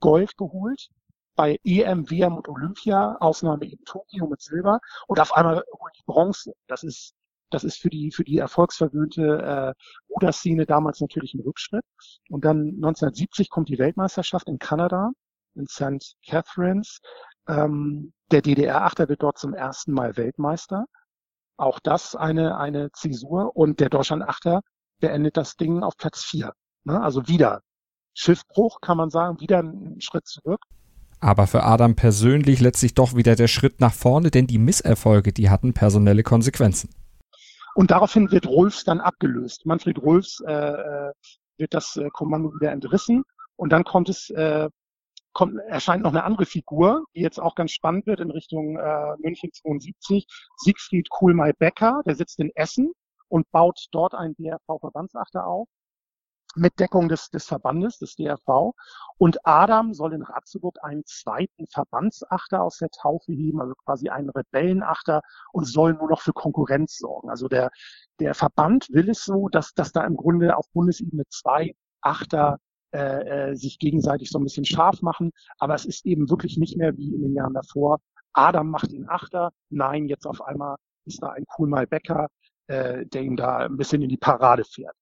Gold 0.00 0.36
geholt. 0.36 0.88
Bei 1.34 1.58
EM, 1.64 2.10
WM 2.10 2.36
und 2.36 2.48
Olympia, 2.48 3.16
Ausnahme 3.20 3.66
eben 3.66 3.84
Tokio 3.84 4.26
mit 4.26 4.40
Silber. 4.40 4.80
Und 5.06 5.20
auf 5.20 5.34
einmal 5.34 5.62
holt 5.78 5.92
die 5.98 6.04
Bronze. 6.06 6.54
Das 6.66 6.82
ist, 6.82 7.12
das 7.50 7.62
ist 7.64 7.78
für 7.78 7.90
die, 7.90 8.10
für 8.10 8.24
die 8.24 8.38
erfolgsverwöhnte 8.38 9.22
äh, 9.22 10.12
Ruderszene 10.12 10.66
damals 10.66 11.00
natürlich 11.00 11.34
ein 11.34 11.40
Rückschritt. 11.40 11.84
Und 12.30 12.44
dann 12.44 12.76
1970 12.76 13.50
kommt 13.50 13.68
die 13.68 13.78
Weltmeisterschaft 13.78 14.48
in 14.48 14.58
Kanada, 14.58 15.10
in 15.54 15.66
St. 15.66 16.16
Catharines. 16.26 17.00
Ähm, 17.48 18.12
der 18.30 18.42
DDR-Achter 18.42 19.08
wird 19.08 19.22
dort 19.22 19.38
zum 19.38 19.54
ersten 19.54 19.92
Mal 19.92 20.16
Weltmeister. 20.16 20.86
Auch 21.56 21.78
das 21.80 22.14
eine, 22.14 22.58
eine 22.58 22.90
Zäsur 22.92 23.56
und 23.56 23.80
der 23.80 23.88
Deutschland-Achter 23.88 24.60
beendet 25.00 25.36
das 25.36 25.56
Ding 25.56 25.82
auf 25.82 25.96
Platz 25.96 26.22
vier. 26.22 26.52
Ne? 26.84 27.00
Also 27.00 27.28
wieder 27.28 27.60
Schiffbruch, 28.14 28.80
kann 28.80 28.96
man 28.96 29.10
sagen, 29.10 29.40
wieder 29.40 29.62
ein 29.62 30.00
Schritt 30.00 30.26
zurück. 30.26 30.60
Aber 31.20 31.46
für 31.46 31.62
Adam 31.62 31.96
persönlich 31.96 32.60
letztlich 32.60 32.94
doch 32.94 33.14
wieder 33.14 33.36
der 33.36 33.48
Schritt 33.48 33.80
nach 33.80 33.92
vorne, 33.92 34.30
denn 34.30 34.46
die 34.46 34.58
Misserfolge, 34.58 35.32
die 35.32 35.50
hatten 35.50 35.72
personelle 35.72 36.22
Konsequenzen. 36.22 36.90
Und 37.74 37.90
daraufhin 37.90 38.30
wird 38.30 38.46
Rolfs 38.46 38.84
dann 38.84 39.00
abgelöst. 39.00 39.66
Manfred 39.66 39.98
Rolfs 39.98 40.40
äh, 40.46 40.52
äh 40.52 41.12
wird 41.58 41.74
das 41.74 41.96
äh, 41.96 42.10
Kommando 42.12 42.52
wieder 42.54 42.72
entrissen 42.72 43.24
und 43.56 43.70
dann 43.70 43.84
kommt 43.84 44.08
es 44.08 44.30
äh, 44.30 44.68
kommt, 45.36 45.58
erscheint 45.68 46.02
noch 46.02 46.12
eine 46.12 46.24
andere 46.24 46.46
Figur, 46.46 47.04
die 47.14 47.20
jetzt 47.20 47.38
auch 47.38 47.54
ganz 47.54 47.70
spannend 47.72 48.06
wird 48.06 48.20
in 48.20 48.30
Richtung 48.30 48.78
äh, 48.78 49.16
München 49.18 49.52
72. 49.52 50.26
Siegfried 50.56 51.10
Kuhlmeier-Becker, 51.10 52.00
der 52.06 52.14
sitzt 52.14 52.40
in 52.40 52.50
Essen 52.54 52.92
und 53.28 53.50
baut 53.50 53.86
dort 53.92 54.14
einen 54.14 54.34
DRV-Verbandsachter 54.36 55.46
auf 55.46 55.68
mit 56.54 56.80
Deckung 56.80 57.10
des, 57.10 57.28
des 57.28 57.44
Verbandes, 57.44 57.98
des 57.98 58.16
DRV. 58.16 58.72
Und 59.18 59.36
Adam 59.44 59.92
soll 59.92 60.14
in 60.14 60.22
Ratzeburg 60.22 60.78
einen 60.82 61.04
zweiten 61.04 61.66
Verbandsachter 61.66 62.62
aus 62.62 62.78
der 62.78 62.88
Taufe 62.88 63.30
heben, 63.32 63.60
also 63.60 63.74
quasi 63.84 64.08
einen 64.08 64.30
Rebellenachter 64.30 65.20
und 65.52 65.66
soll 65.66 65.92
nur 65.92 66.08
noch 66.08 66.22
für 66.22 66.32
Konkurrenz 66.32 66.96
sorgen. 66.96 67.28
Also 67.28 67.48
der, 67.48 67.70
der 68.20 68.32
Verband 68.32 68.88
will 68.90 69.10
es 69.10 69.22
so, 69.22 69.50
dass, 69.50 69.74
dass 69.74 69.92
da 69.92 70.02
im 70.06 70.16
Grunde 70.16 70.56
auf 70.56 70.64
Bundesebene 70.72 71.24
zwei 71.28 71.74
Achter 72.00 72.58
äh, 72.92 73.50
äh, 73.50 73.54
sich 73.56 73.78
gegenseitig 73.78 74.30
so 74.30 74.38
ein 74.38 74.44
bisschen 74.44 74.64
scharf 74.64 75.02
machen. 75.02 75.32
Aber 75.58 75.74
es 75.74 75.84
ist 75.84 76.06
eben 76.06 76.30
wirklich 76.30 76.56
nicht 76.56 76.76
mehr 76.76 76.96
wie 76.96 77.14
in 77.14 77.22
den 77.22 77.34
Jahren 77.34 77.54
davor. 77.54 77.98
Adam 78.32 78.70
macht 78.70 78.92
ihn 78.92 79.08
Achter. 79.08 79.52
Nein, 79.70 80.08
jetzt 80.08 80.26
auf 80.26 80.42
einmal 80.42 80.76
ist 81.04 81.22
da 81.22 81.30
ein 81.30 81.46
Kuhlmal 81.46 81.86
Becker, 81.86 82.28
äh, 82.66 83.06
der 83.06 83.22
ihm 83.22 83.36
da 83.36 83.58
ein 83.58 83.76
bisschen 83.76 84.02
in 84.02 84.08
die 84.08 84.16
Parade 84.16 84.64
fährt. 84.64 84.94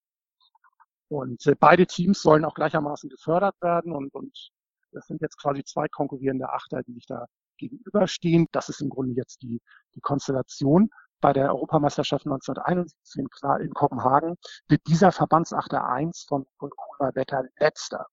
Und 1.09 1.47
äh, 1.47 1.55
beide 1.59 1.87
Teams 1.87 2.23
sollen 2.23 2.45
auch 2.45 2.55
gleichermaßen 2.55 3.11
gefördert 3.11 3.57
werden 3.61 3.93
und, 3.93 4.15
und 4.15 4.51
das 4.93 5.07
sind 5.07 5.21
jetzt 5.21 5.41
quasi 5.41 5.65
zwei 5.65 5.89
konkurrierende 5.89 6.49
Achter, 6.49 6.83
die 6.83 6.95
sich 6.95 7.07
da 7.07 7.27
gegenüberstehen. 7.59 8.47
Das 8.53 8.69
ist 8.69 8.81
im 8.81 8.89
Grunde 8.89 9.15
jetzt 9.15 9.43
die, 9.43 9.61
die 9.95 10.01
Konstellation 10.01 10.91
bei 11.21 11.33
der 11.33 11.49
Europameisterschaft 11.49 12.27
1971 12.27 13.17
in, 13.17 13.67
in 13.67 13.73
Kopenhagen 13.73 14.37
wird 14.69 14.83
dieser 14.87 15.13
Verbandsachter 15.13 15.89
1 15.89 16.27
von, 16.29 16.47
von 16.59 16.71
Wetter 17.15 17.45
letzter. 17.59 18.07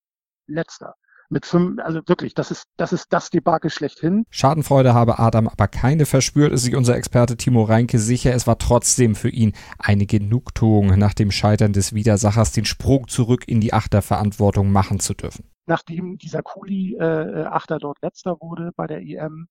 Letzter. 0.47 0.95
Mit 1.29 1.45
fünf, 1.45 1.79
also 1.81 2.01
wirklich, 2.07 2.33
das 2.33 2.51
ist, 2.51 2.65
das 2.75 2.91
ist 2.91 3.07
das 3.13 3.29
Debakel 3.29 3.71
schlechthin. 3.71 4.25
Schadenfreude 4.29 4.93
habe 4.93 5.17
Adam 5.17 5.47
aber 5.47 5.69
keine 5.69 6.05
verspürt, 6.05 6.51
ist 6.51 6.63
sich 6.63 6.75
unser 6.75 6.97
Experte 6.97 7.37
Timo 7.37 7.63
Reinke 7.63 7.99
sicher. 7.99 8.33
Es 8.33 8.47
war 8.47 8.57
trotzdem 8.57 9.15
für 9.15 9.29
ihn 9.29 9.53
eine 9.79 10.05
Genugtuung, 10.05 10.87
nach 10.99 11.13
dem 11.13 11.31
Scheitern 11.31 11.71
des 11.71 11.93
Widersachers 11.93 12.51
den 12.51 12.65
Sprung 12.65 13.07
zurück 13.07 13.47
in 13.47 13.61
die 13.61 13.71
Achterverantwortung 13.71 14.73
machen 14.73 14.99
zu 14.99 15.13
dürfen. 15.13 15.45
Nachdem 15.67 16.17
dieser 16.17 16.43
Kuli-Achter 16.43 17.75
äh, 17.77 17.79
dort 17.79 18.01
letzter 18.01 18.35
wurde 18.41 18.71
bei 18.75 18.87
der 18.87 19.01
EM, 19.01 19.47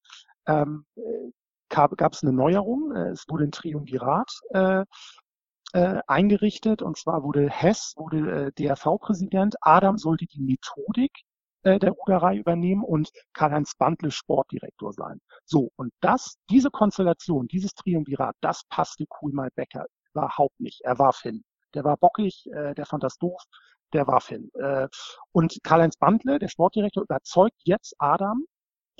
ähm, 0.47 0.85
gab 1.71 2.13
es 2.13 2.23
eine 2.23 2.33
Neuerung. 2.33 2.95
Äh, 2.95 3.11
es 3.11 3.25
wurde 3.29 3.45
ein 3.45 3.53
Triumvirat 3.53 4.31
äh, 4.51 4.85
äh, 5.73 6.01
eingerichtet 6.07 6.83
und 6.83 6.97
zwar 6.99 7.23
wurde 7.23 7.49
Hess, 7.49 7.95
wurde 7.97 8.47
äh, 8.47 8.53
DRV-Präsident, 8.53 9.57
Adam 9.61 9.99
sollte 9.99 10.27
die 10.27 10.41
Methodik 10.41 11.13
äh, 11.63 11.79
der 11.79 11.93
Ruderei 11.93 12.37
übernehmen 12.37 12.83
und 12.83 13.11
Karl-Heinz 13.35 13.75
Bandle 13.77 14.11
Sportdirektor 14.11 14.93
sein. 14.93 15.21
So, 15.45 15.71
und 15.77 15.93
das, 16.01 16.37
diese 16.51 16.71
Konstellation, 16.71 17.47
dieses 17.49 17.75
Triumvirat, 17.75 18.35
das 18.41 18.63
passte 18.69 19.07
Kuhlmal 19.07 19.51
Becker 19.55 19.87
überhaupt 20.13 20.59
nicht. 20.59 20.81
Er 20.83 20.99
war 20.99 21.13
Finn. 21.13 21.45
Der 21.75 21.85
war 21.85 21.97
bockig, 21.97 22.47
äh, 22.53 22.75
der 22.75 22.87
fand 22.87 23.05
das 23.05 23.17
doof, 23.19 23.43
der 23.93 24.07
war 24.07 24.21
Finn. 24.21 24.51
Äh, 24.55 24.89
und 25.33 25.59
Karl-Heinz 25.63 25.97
Bandle, 25.97 26.39
der 26.39 26.49
Sportdirektor, 26.49 27.03
überzeugt 27.05 27.61
jetzt 27.65 27.95
Adam, 27.99 28.45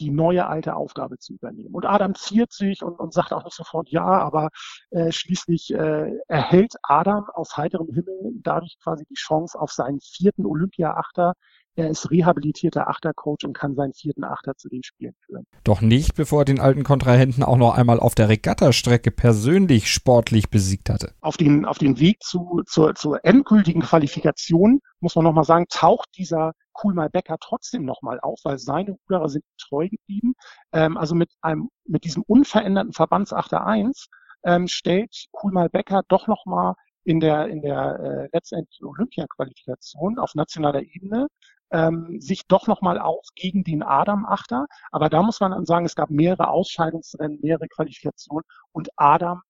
die 0.01 0.11
neue 0.11 0.47
alte 0.47 0.75
Aufgabe 0.75 1.19
zu 1.19 1.35
übernehmen. 1.35 1.75
Und 1.75 1.87
Adam 1.87 2.15
ziert 2.15 2.53
sich 2.53 2.83
und, 2.83 2.99
und 2.99 3.13
sagt 3.13 3.33
auch 3.33 3.45
nicht 3.45 3.57
sofort 3.57 3.89
ja, 3.91 4.05
aber 4.05 4.49
äh, 4.91 5.13
schließlich 5.13 5.73
äh, 5.75 6.13
erhält 6.29 6.75
Adam 6.83 7.27
aus 7.35 7.57
heiterem 7.57 7.89
Himmel 7.89 8.33
dadurch 8.43 8.77
quasi 8.83 9.05
die 9.09 9.15
Chance 9.15 9.59
auf 9.61 9.71
seinen 9.71 10.01
vierten 10.01 10.47
Olympia-Achter 10.47 11.35
er 11.77 11.89
ist 11.89 12.11
rehabilitierter 12.11 12.89
Achtercoach 12.89 13.45
und 13.45 13.53
kann 13.53 13.75
seinen 13.75 13.93
vierten 13.93 14.25
Achter 14.25 14.57
zu 14.57 14.69
den 14.69 14.83
Spielen 14.83 15.15
führen. 15.25 15.47
Doch 15.65 15.81
nicht, 15.81 16.15
bevor 16.15 16.43
er 16.43 16.45
den 16.45 16.61
alten 16.61 16.83
Kontrahenten 16.83 17.43
auch 17.43 17.57
noch 17.57 17.75
einmal 17.75 18.01
auf 18.01 18.15
der 18.15 18.29
Regattastrecke 18.29 19.11
persönlich 19.11 19.91
sportlich 19.91 20.51
besiegt 20.51 20.91
hatte. 20.91 21.15
Auf 21.21 21.37
den, 21.37 21.65
auf 21.65 21.79
den 21.79 21.99
Weg 21.99 22.23
zu, 22.23 22.63
zur, 22.67 22.95
zur 22.97 23.25
endgültigen 23.25 23.83
Qualifikation, 23.83 24.81
muss 25.01 25.15
man 25.15 25.25
nochmal 25.25 25.45
sagen, 25.45 25.67
taucht 25.71 26.09
dieser 26.17 26.53
Kulmar 26.81 27.11
Becker 27.11 27.37
trotzdem 27.41 27.85
nochmal 27.85 28.21
auf, 28.21 28.41
weil 28.45 28.59
seine 28.59 28.93
Ruderer 28.93 29.29
sind 29.29 29.45
treu 29.59 29.89
geblieben. 29.89 30.35
Ähm, 30.73 30.97
also 30.97 31.15
mit 31.15 31.31
einem, 31.43 31.69
mit 31.85 32.05
diesem 32.05 32.23
unveränderten 32.23 32.93
Verbandsachter 32.93 33.67
1 33.67 34.09
ähm, 34.45 34.67
stellt 34.67 35.27
Kulmar 35.33 35.69
Becker 35.69 36.03
doch 36.09 36.27
nochmal 36.27 36.75
in 37.05 37.21
der, 37.21 37.49
in 37.49 37.61
der 37.61 37.99
äh, 38.01 38.29
letztendlichen 38.33 38.87
Olympia-Qualifikation 38.87 40.19
auf 40.19 40.35
nationaler 40.35 40.83
Ebene 40.83 41.29
ähm, 41.71 42.21
sich 42.21 42.47
doch 42.47 42.67
nochmal 42.67 42.99
auf 42.99 43.27
gegen 43.35 43.63
den 43.63 43.83
Adam-Achter. 43.83 44.67
Aber 44.91 45.09
da 45.09 45.23
muss 45.23 45.41
man 45.41 45.53
dann 45.53 45.67
sagen, 45.67 45.87
es 45.87 45.95
gab 45.95 46.11
mehrere 46.11 46.49
Ausscheidungsrennen, 46.49 47.41
mehrere 47.43 47.69
Qualifikationen 47.69 48.45
und 48.73 48.89
Adam 48.97 49.43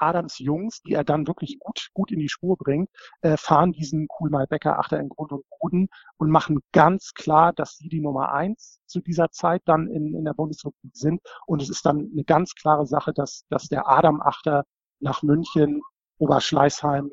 Adams 0.00 0.38
Jungs, 0.38 0.82
die 0.82 0.94
er 0.94 1.04
dann 1.04 1.26
wirklich 1.26 1.58
gut, 1.60 1.88
gut 1.94 2.12
in 2.12 2.18
die 2.18 2.28
Spur 2.28 2.56
bringt, 2.56 2.88
äh, 3.22 3.36
fahren 3.36 3.72
diesen 3.72 4.08
Kuhlmal 4.08 4.46
Becker 4.46 4.78
Achter 4.78 4.98
in 5.00 5.08
Grund 5.08 5.32
und 5.32 5.44
Boden 5.60 5.88
und 6.16 6.30
machen 6.30 6.60
ganz 6.72 7.12
klar, 7.14 7.52
dass 7.52 7.76
sie 7.76 7.88
die 7.88 8.00
Nummer 8.00 8.32
eins 8.32 8.80
zu 8.86 9.00
dieser 9.00 9.30
Zeit 9.30 9.62
dann 9.66 9.88
in, 9.88 10.14
in 10.14 10.24
der 10.24 10.34
Bundesrepublik 10.34 10.96
sind. 10.96 11.20
Und 11.46 11.62
es 11.62 11.70
ist 11.70 11.84
dann 11.86 12.10
eine 12.12 12.24
ganz 12.24 12.54
klare 12.54 12.86
Sache, 12.86 13.12
dass, 13.12 13.44
dass 13.48 13.68
der 13.68 13.88
Adam 13.88 14.20
Achter 14.20 14.64
nach 15.00 15.22
München, 15.22 15.82
Oberschleißheim, 16.18 17.10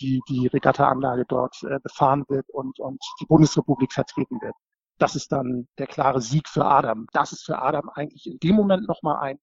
die, 0.00 0.20
die 0.28 0.46
Regattaanlage 0.46 1.24
dort 1.26 1.56
äh, 1.62 1.78
befahren 1.80 2.24
wird 2.28 2.48
und, 2.50 2.78
und 2.80 3.00
die 3.20 3.26
Bundesrepublik 3.26 3.92
vertreten 3.92 4.40
wird. 4.40 4.54
Das 4.98 5.16
ist 5.16 5.32
dann 5.32 5.68
der 5.78 5.86
klare 5.86 6.20
Sieg 6.20 6.48
für 6.48 6.64
Adam. 6.64 7.06
Das 7.12 7.32
ist 7.32 7.44
für 7.44 7.60
Adam 7.60 7.88
eigentlich 7.94 8.26
in 8.26 8.38
dem 8.38 8.56
Moment 8.56 8.86
nochmal 8.86 9.18
ein, 9.18 9.38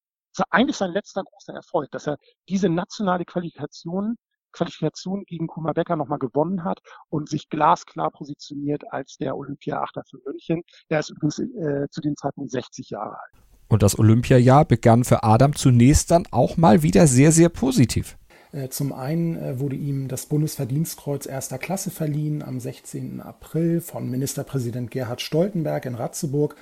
eigentlich 0.50 0.77
sein 0.77 0.91
letzter 0.91 1.24
großer 1.24 1.53
Erfolg, 1.53 1.91
dass 1.91 2.07
er 2.07 2.17
diese 2.48 2.69
nationale 2.69 3.25
Qualifikation, 3.25 4.15
Qualifikation 4.51 5.24
gegen 5.25 5.48
Kuma 5.48 5.74
Becker 5.74 5.95
nochmal 5.95 6.19
gewonnen 6.19 6.63
hat 6.63 6.79
und 7.09 7.29
sich 7.29 7.50
glasklar 7.50 8.12
positioniert 8.12 8.83
als 8.91 9.17
der 9.17 9.36
Olympia-Achter 9.36 10.03
für 10.09 10.19
München. 10.25 10.63
Er 10.88 11.00
ist 11.00 11.09
übrigens 11.09 11.39
äh, 11.39 11.88
zu 11.91 12.01
dem 12.01 12.15
Zeitpunkt 12.15 12.51
60 12.51 12.89
Jahre 12.89 13.17
alt. 13.19 13.43
Und 13.67 13.83
das 13.83 14.00
Olympiajahr 14.00 14.65
begann 14.65 15.03
für 15.03 15.24
Adam 15.24 15.55
zunächst 15.55 16.09
dann 16.09 16.25
auch 16.31 16.57
mal 16.57 16.81
wieder 16.81 17.05
sehr, 17.05 17.31
sehr 17.31 17.50
positiv. 17.50 18.17
Äh, 18.51 18.69
zum 18.69 18.93
einen 18.93 19.38
äh, 19.38 19.59
wurde 19.59 19.75
ihm 19.75 20.07
das 20.07 20.25
Bundesverdienstkreuz 20.25 21.27
erster 21.27 21.59
Klasse 21.59 21.91
verliehen 21.91 22.41
am 22.41 22.59
16. 22.59 23.21
April 23.21 23.79
von 23.79 24.09
Ministerpräsident 24.09 24.89
Gerhard 24.89 25.21
Stoltenberg 25.21 25.86
in 25.86 25.93
Ratzeburg. 25.93 26.55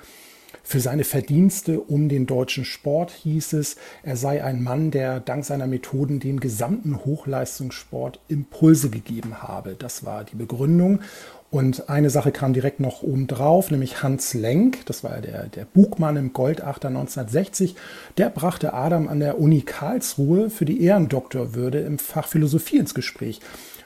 Für 0.62 0.80
seine 0.80 1.04
Verdienste 1.04 1.80
um 1.80 2.08
den 2.08 2.26
deutschen 2.26 2.64
Sport 2.64 3.10
hieß 3.10 3.54
es, 3.54 3.76
er 4.02 4.16
sei 4.16 4.44
ein 4.44 4.62
Mann, 4.62 4.90
der 4.90 5.20
dank 5.20 5.44
seiner 5.44 5.66
Methoden 5.66 6.20
dem 6.20 6.40
gesamten 6.40 7.04
Hochleistungssport 7.04 8.20
Impulse 8.28 8.90
gegeben 8.90 9.42
habe. 9.42 9.76
Das 9.78 10.04
war 10.04 10.24
die 10.24 10.36
Begründung. 10.36 11.00
Und 11.50 11.88
eine 11.88 12.10
Sache 12.10 12.30
kam 12.30 12.52
direkt 12.52 12.78
noch 12.78 13.02
oben 13.02 13.26
drauf, 13.26 13.70
nämlich 13.70 14.02
Hans 14.02 14.34
Lenk, 14.34 14.84
das 14.84 15.02
war 15.02 15.22
der, 15.22 15.44
der 15.46 15.64
Bugmann 15.64 16.16
im 16.16 16.34
Goldachter 16.34 16.88
1960, 16.88 17.74
der 18.18 18.28
brachte 18.28 18.74
Adam 18.74 19.08
an 19.08 19.20
der 19.20 19.40
Uni 19.40 19.62
Karlsruhe 19.62 20.50
für 20.50 20.66
die 20.66 20.82
Ehrendoktorwürde 20.82 21.80
im 21.80 21.98
Fach 21.98 22.28
Philosophie 22.28 22.76
ins 22.76 22.92
Gespräch, 22.92 23.40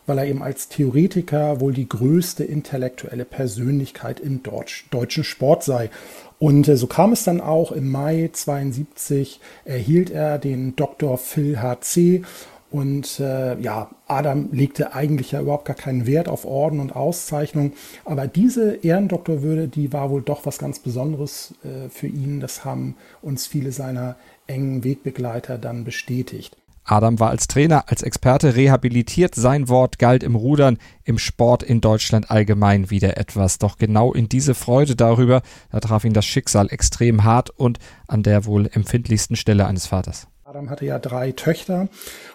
weil 0.07 0.19
er 0.19 0.27
eben 0.27 0.43
als 0.43 0.69
Theoretiker 0.69 1.61
wohl 1.61 1.73
die 1.73 1.89
größte 1.89 2.45
intellektuelle 2.45 3.25
Persönlichkeit 3.25 4.21
im 4.21 4.43
Deutsch, 4.43 4.87
deutschen 4.91 5.25
Sport 5.25 5.65
sei. 5.65 5.91
Und 6.39 6.67
äh, 6.69 6.77
so 6.77 6.87
kam 6.87 7.13
es 7.13 7.25
dann 7.25 7.41
auch. 7.41 7.73
Im 7.73 7.91
Mai 7.91 8.31
72 8.33 9.41
erhielt 9.65 10.11
er 10.11 10.39
den 10.39 10.75
Dr. 10.77 11.19
Phil 11.19 11.61
HC 11.61 12.25
und 12.73 13.21
äh, 13.21 13.61
ja, 13.61 13.91
Adam 14.09 14.49
legte 14.51 14.95
eigentlich 14.95 15.33
ja 15.33 15.43
überhaupt 15.43 15.67
gar 15.67 15.77
keinen 15.77 16.07
Wert 16.07 16.27
auf 16.27 16.47
Orden 16.47 16.81
und 16.81 16.97
Auszeichnung. 16.97 17.75
Aber 18.07 18.27
diese 18.27 18.77
Ehrendoktorwürde, 18.77 19.69
die 19.69 19.93
war 19.93 20.09
wohl 20.09 20.23
doch 20.23 20.47
was 20.47 20.57
ganz 20.57 20.79
Besonderes 20.79 21.55
äh, 21.65 21.91
für 21.91 22.07
ihn. 22.07 22.41
Das 22.41 22.65
haben 22.65 22.97
uns 23.21 23.47
viele 23.47 23.73
seiner 23.73 24.17
engen 24.47 24.85
Wegbegleiter 24.85 25.59
dann 25.59 25.85
bestätigt. 25.85 26.57
Adam 26.85 27.21
war 27.21 27.31
als 27.31 27.47
Trainer, 27.47 27.89
als 27.89 28.03
Experte 28.03 28.57
rehabilitiert. 28.57 29.35
Sein 29.35 29.69
Wort 29.69 29.99
galt 29.99 30.23
im 30.23 30.35
Rudern, 30.35 30.79
im 31.05 31.19
Sport 31.19 31.63
in 31.63 31.81
Deutschland 31.81 32.31
allgemein 32.31 32.91
wieder 32.91 33.17
etwas. 33.17 33.59
Doch 33.59 33.79
genau 33.79 34.13
in 34.13 34.29
diese 34.29 34.55
Freude 34.55 34.97
darüber, 34.97 35.43
da 35.71 35.81
traf 35.81 36.05
ihn 36.05 36.13
das 36.13 36.27
Schicksal 36.27 36.69
extrem 36.71 37.25
hart 37.25 37.51
und 37.51 37.79
an 38.09 38.23
der 38.23 38.45
wohl 38.45 38.69
empfindlichsten 38.73 39.37
Stelle 39.37 39.67
eines 39.67 39.87
Vaters. 39.87 40.27
Adam 40.45 40.69
hatte 40.69 40.85
ja 40.85 40.99
drei 40.99 41.33
Töchter 41.33 41.89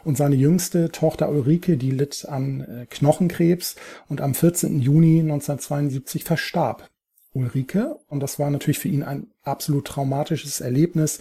und 0.04 0.18
seine 0.18 0.36
jüngste 0.36 0.92
Tochter 0.92 1.30
Ulrike, 1.30 1.78
die 1.78 1.92
litt 1.92 2.26
an 2.28 2.62
äh, 2.62 2.86
Knochenkrebs 2.88 3.76
und 4.08 4.22
am 4.22 4.34
14. 4.34 4.80
Juni 4.80 5.20
1972 5.20 6.24
verstarb 6.24 6.90
Ulrike. 7.34 8.00
Und 8.08 8.22
das 8.22 8.40
war 8.40 8.50
natürlich 8.50 8.80
für 8.80 8.88
ihn 8.88 9.04
ein 9.04 9.28
absolut 9.48 9.86
traumatisches 9.86 10.62
Erlebnis, 10.62 11.20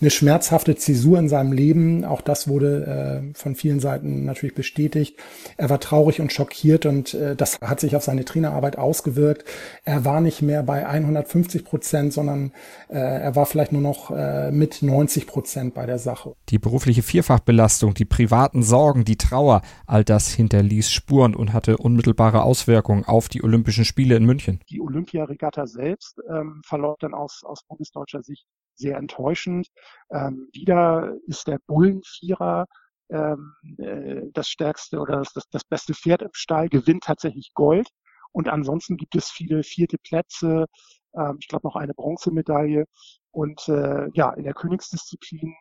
eine 0.00 0.10
schmerzhafte 0.10 0.76
Zäsur 0.76 1.18
in 1.18 1.28
seinem 1.28 1.52
Leben. 1.52 2.04
Auch 2.04 2.20
das 2.20 2.48
wurde 2.48 3.32
äh, 3.32 3.38
von 3.38 3.54
vielen 3.54 3.80
Seiten 3.80 4.24
natürlich 4.24 4.54
bestätigt. 4.54 5.18
Er 5.56 5.70
war 5.70 5.80
traurig 5.80 6.20
und 6.20 6.32
schockiert 6.32 6.86
und 6.86 7.14
äh, 7.14 7.36
das 7.36 7.60
hat 7.60 7.80
sich 7.80 7.96
auf 7.96 8.02
seine 8.02 8.24
Trainerarbeit 8.24 8.78
ausgewirkt. 8.78 9.44
Er 9.84 10.04
war 10.04 10.20
nicht 10.20 10.42
mehr 10.42 10.62
bei 10.62 10.86
150 10.86 11.64
Prozent, 11.64 12.12
sondern 12.12 12.52
äh, 12.88 12.98
er 12.98 13.36
war 13.36 13.46
vielleicht 13.46 13.72
nur 13.72 13.82
noch 13.82 14.10
äh, 14.10 14.50
mit 14.50 14.82
90 14.82 15.26
Prozent 15.26 15.74
bei 15.74 15.86
der 15.86 15.98
Sache. 15.98 16.34
Die 16.48 16.58
berufliche 16.58 17.02
Vierfachbelastung, 17.02 17.94
die 17.94 18.04
privaten 18.04 18.62
Sorgen, 18.62 19.04
die 19.04 19.16
Trauer, 19.16 19.62
all 19.86 20.04
das 20.04 20.30
hinterließ 20.30 20.90
Spuren 20.90 21.34
und 21.34 21.52
hatte 21.52 21.76
unmittelbare 21.76 22.42
Auswirkungen 22.42 23.04
auf 23.04 23.28
die 23.28 23.42
Olympischen 23.42 23.84
Spiele 23.84 24.16
in 24.16 24.24
München. 24.24 24.60
Die 24.70 24.80
Olympiaregatta 24.80 25.66
selbst 25.66 26.20
ähm, 26.28 26.62
verläuft 26.64 27.02
dann 27.02 27.14
aus, 27.14 27.42
aus 27.44 27.63
bundesdeutscher 27.68 28.22
Sicht 28.22 28.46
sehr 28.74 28.96
enttäuschend. 28.96 29.68
Ähm, 30.10 30.48
wieder 30.52 31.14
ist 31.26 31.46
der 31.46 31.58
Bullenvierer 31.66 32.66
ähm, 33.10 33.54
äh, 33.78 34.22
das 34.32 34.48
stärkste 34.48 34.98
oder 34.98 35.18
das, 35.18 35.32
das, 35.32 35.44
das 35.50 35.64
beste 35.64 35.94
Pferd 35.94 36.22
im 36.22 36.30
Stall, 36.32 36.68
gewinnt 36.68 37.04
tatsächlich 37.04 37.52
Gold. 37.54 37.88
Und 38.32 38.48
ansonsten 38.48 38.96
gibt 38.96 39.14
es 39.14 39.30
viele 39.30 39.62
vierte 39.62 39.98
Plätze, 39.98 40.66
ähm, 41.16 41.36
ich 41.40 41.48
glaube 41.48 41.66
noch 41.66 41.76
eine 41.76 41.94
Bronzemedaille. 41.94 42.86
Und 43.30 43.68
äh, 43.68 44.08
ja, 44.14 44.32
in 44.32 44.44
der 44.44 44.54
Königsdisziplin 44.54 45.54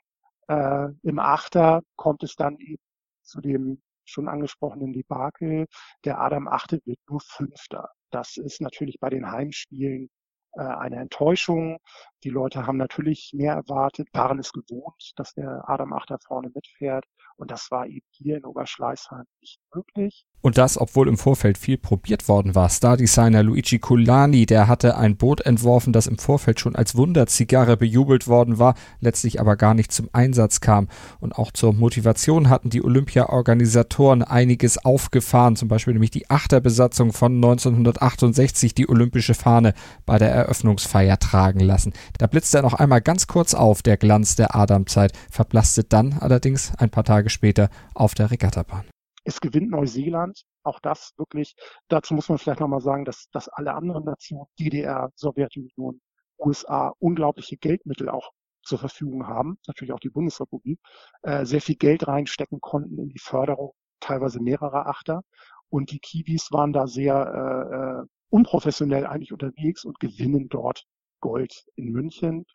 äh, 0.47 0.87
im 1.03 1.19
Achter 1.19 1.81
kommt 1.95 2.23
es 2.23 2.35
dann 2.35 2.57
eben 2.59 2.81
zu 3.23 3.41
dem 3.41 3.81
schon 4.05 4.27
angesprochenen 4.27 4.93
Debakel. 4.93 5.65
Der 6.05 6.19
Adam 6.19 6.47
Achte 6.47 6.79
wird 6.85 6.99
nur 7.09 7.21
Fünfter. 7.21 7.89
Das 8.11 8.37
ist 8.37 8.61
natürlich 8.61 8.99
bei 8.99 9.09
den 9.09 9.31
Heimspielen 9.31 10.09
eine 10.55 10.97
Enttäuschung. 10.97 11.79
Die 12.23 12.29
Leute 12.29 12.65
haben 12.65 12.77
natürlich 12.77 13.31
mehr 13.33 13.53
erwartet, 13.53 14.07
waren 14.13 14.39
es 14.39 14.53
gewohnt, 14.53 15.11
dass 15.17 15.33
der 15.33 15.67
Adam 15.67 15.91
Achter 15.91 16.19
vorne 16.25 16.49
mitfährt. 16.55 17.05
Und 17.35 17.51
das 17.51 17.69
war 17.69 17.85
eben 17.85 18.05
hier 18.11 18.37
in 18.37 18.45
Oberschleißheim 18.45 19.25
nicht 19.41 19.59
möglich. 19.73 20.25
Und 20.41 20.57
das, 20.57 20.77
obwohl 20.77 21.07
im 21.07 21.17
Vorfeld 21.17 21.57
viel 21.57 21.77
probiert 21.77 22.27
worden 22.27 22.53
war. 22.53 22.69
Star-Designer 22.69 23.43
Luigi 23.43 23.79
Culani, 23.79 24.45
der 24.45 24.67
hatte 24.67 24.97
ein 24.97 25.17
Boot 25.17 25.41
entworfen, 25.41 25.93
das 25.93 26.07
im 26.07 26.17
Vorfeld 26.17 26.59
schon 26.59 26.75
als 26.75 26.95
Wunderzigarre 26.95 27.75
bejubelt 27.77 28.27
worden 28.27 28.59
war, 28.59 28.75
letztlich 28.99 29.39
aber 29.39 29.55
gar 29.55 29.73
nicht 29.73 29.91
zum 29.91 30.09
Einsatz 30.13 30.61
kam. 30.61 30.89
Und 31.19 31.33
auch 31.33 31.51
zur 31.51 31.73
Motivation 31.73 32.49
hatten 32.49 32.69
die 32.69 32.83
Olympia-Organisatoren 32.83 34.21
einiges 34.21 34.83
aufgefahren, 34.83 35.55
zum 35.55 35.69
Beispiel 35.69 35.93
nämlich 35.93 36.11
die 36.11 36.29
Achterbesatzung 36.29 37.13
von 37.13 37.35
1968 37.35 38.75
die 38.75 38.89
olympische 38.89 39.33
Fahne 39.33 39.73
bei 40.05 40.17
der 40.17 40.31
Eröffnungsfeier 40.31 41.19
tragen 41.19 41.61
lassen. 41.61 41.93
Da 42.17 42.27
blitzte 42.27 42.57
er 42.57 42.63
noch 42.63 42.75
einmal 42.75 43.01
ganz 43.01 43.27
kurz 43.27 43.53
auf, 43.53 43.81
der 43.81 43.97
Glanz 43.97 44.35
der 44.35 44.55
Adamzeit, 44.55 45.13
verblasste 45.31 45.83
dann 45.83 46.13
allerdings 46.19 46.73
ein 46.77 46.91
paar 46.91 47.03
Tage 47.03 47.29
später 47.29 47.69
auf 47.95 48.13
der 48.13 48.29
Regattabahn. 48.29 48.85
Es 49.23 49.41
gewinnt 49.41 49.71
Neuseeland. 49.71 50.43
Auch 50.63 50.79
das 50.79 51.13
wirklich, 51.17 51.55
dazu 51.89 52.13
muss 52.13 52.29
man 52.29 52.37
vielleicht 52.37 52.59
nochmal 52.59 52.81
sagen, 52.81 53.03
dass, 53.03 53.27
dass 53.31 53.49
alle 53.49 53.73
anderen 53.73 54.05
Nationen, 54.05 54.45
DDR, 54.59 55.09
Sowjetunion, 55.15 55.99
USA, 56.39 56.93
unglaubliche 56.99 57.57
Geldmittel 57.57 58.09
auch 58.09 58.31
zur 58.63 58.79
Verfügung 58.79 59.27
haben, 59.27 59.57
natürlich 59.67 59.91
auch 59.91 59.99
die 59.99 60.09
Bundesrepublik, 60.09 60.79
äh, 61.23 61.45
sehr 61.45 61.61
viel 61.61 61.75
Geld 61.75 62.07
reinstecken 62.07 62.61
konnten 62.61 62.97
in 62.97 63.09
die 63.09 63.19
Förderung 63.19 63.73
teilweise 63.99 64.41
mehrerer 64.41 64.87
Achter. 64.87 65.21
Und 65.69 65.91
die 65.91 65.99
Kiwis 65.99 66.51
waren 66.51 66.71
da 66.71 66.87
sehr 66.87 68.03
äh, 68.03 68.03
äh 68.03 68.07
unprofessionell 68.29 69.05
eigentlich 69.05 69.31
unterwegs 69.31 69.85
und 69.85 69.99
gewinnen 69.99 70.49
dort 70.49 70.85
Gold 71.23 71.65
in 71.77 71.93
München. 71.93 72.45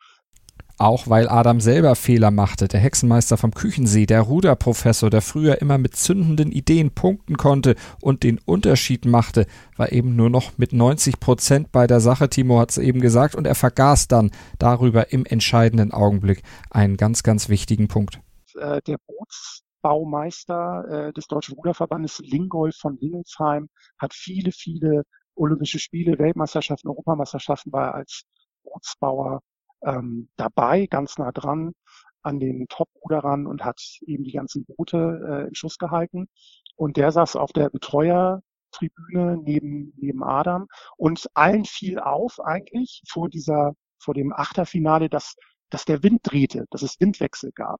Auch 0.77 1.09
weil 1.09 1.27
Adam 1.27 1.59
selber 1.59 1.95
Fehler 1.95 2.29
machte, 2.29 2.67
der 2.67 2.79
Hexenmeister 2.79 3.35
vom 3.35 3.51
Küchensee, 3.51 4.05
der 4.05 4.21
Ruderprofessor, 4.21 5.09
der 5.09 5.21
früher 5.21 5.59
immer 5.59 5.79
mit 5.79 5.95
zündenden 5.95 6.51
Ideen 6.51 6.91
punkten 6.91 7.35
konnte 7.35 7.75
und 7.99 8.23
den 8.23 8.39
Unterschied 8.45 9.05
machte, 9.05 9.47
war 9.75 9.91
eben 9.91 10.15
nur 10.15 10.29
noch 10.29 10.57
mit 10.57 10.71
90 10.71 11.19
Prozent 11.19 11.71
bei 11.71 11.87
der 11.87 11.99
Sache, 11.99 12.29
Timo 12.29 12.59
hat 12.59 12.69
es 12.69 12.77
eben 12.77 13.01
gesagt, 13.01 13.35
und 13.35 13.47
er 13.47 13.55
vergaß 13.55 14.07
dann 14.07 14.31
darüber 14.59 15.11
im 15.11 15.25
entscheidenden 15.25 15.91
Augenblick 15.91 16.43
einen 16.69 16.95
ganz, 16.95 17.23
ganz 17.23 17.49
wichtigen 17.49 17.87
Punkt. 17.87 18.21
Äh, 18.55 18.81
der 18.83 18.97
Bootsbaumeister 19.07 21.07
äh, 21.07 21.13
des 21.13 21.27
Deutschen 21.27 21.55
Ruderverbandes 21.55 22.19
Lingolf 22.19 22.77
von 22.77 22.97
Lingelsheim 23.01 23.67
hat 23.97 24.13
viele, 24.13 24.51
viele 24.51 25.03
Olympische 25.35 25.79
Spiele, 25.79 26.19
Weltmeisterschaften, 26.19 26.89
Europameisterschaften 26.89 27.71
war 27.71 27.95
als 27.95 28.25
Bootsbauer 28.71 29.41
ähm, 29.83 30.29
dabei, 30.35 30.87
ganz 30.87 31.17
nah 31.17 31.31
dran 31.31 31.73
an 32.21 32.39
den 32.39 32.67
Top-Ruderern 32.67 33.47
und 33.47 33.63
hat 33.63 33.81
eben 34.01 34.23
die 34.23 34.33
ganzen 34.33 34.65
Boote 34.65 35.21
äh, 35.27 35.47
in 35.47 35.55
Schuss 35.55 35.77
gehalten. 35.77 36.27
Und 36.75 36.97
der 36.97 37.11
saß 37.11 37.35
auf 37.35 37.51
der 37.53 37.69
Betreuertribüne 37.69 39.37
neben, 39.43 39.93
neben 39.97 40.23
Adam 40.23 40.67
und 40.97 41.27
allen 41.33 41.65
fiel 41.65 41.99
auf 41.99 42.39
eigentlich 42.39 43.01
vor 43.07 43.29
dieser, 43.29 43.73
vor 43.99 44.13
dem 44.13 44.33
Achterfinale, 44.33 45.09
dass, 45.09 45.35
dass 45.69 45.85
der 45.85 46.03
Wind 46.03 46.21
drehte, 46.23 46.65
dass 46.71 46.81
es 46.81 46.99
Windwechsel 46.99 47.51
gab. 47.53 47.79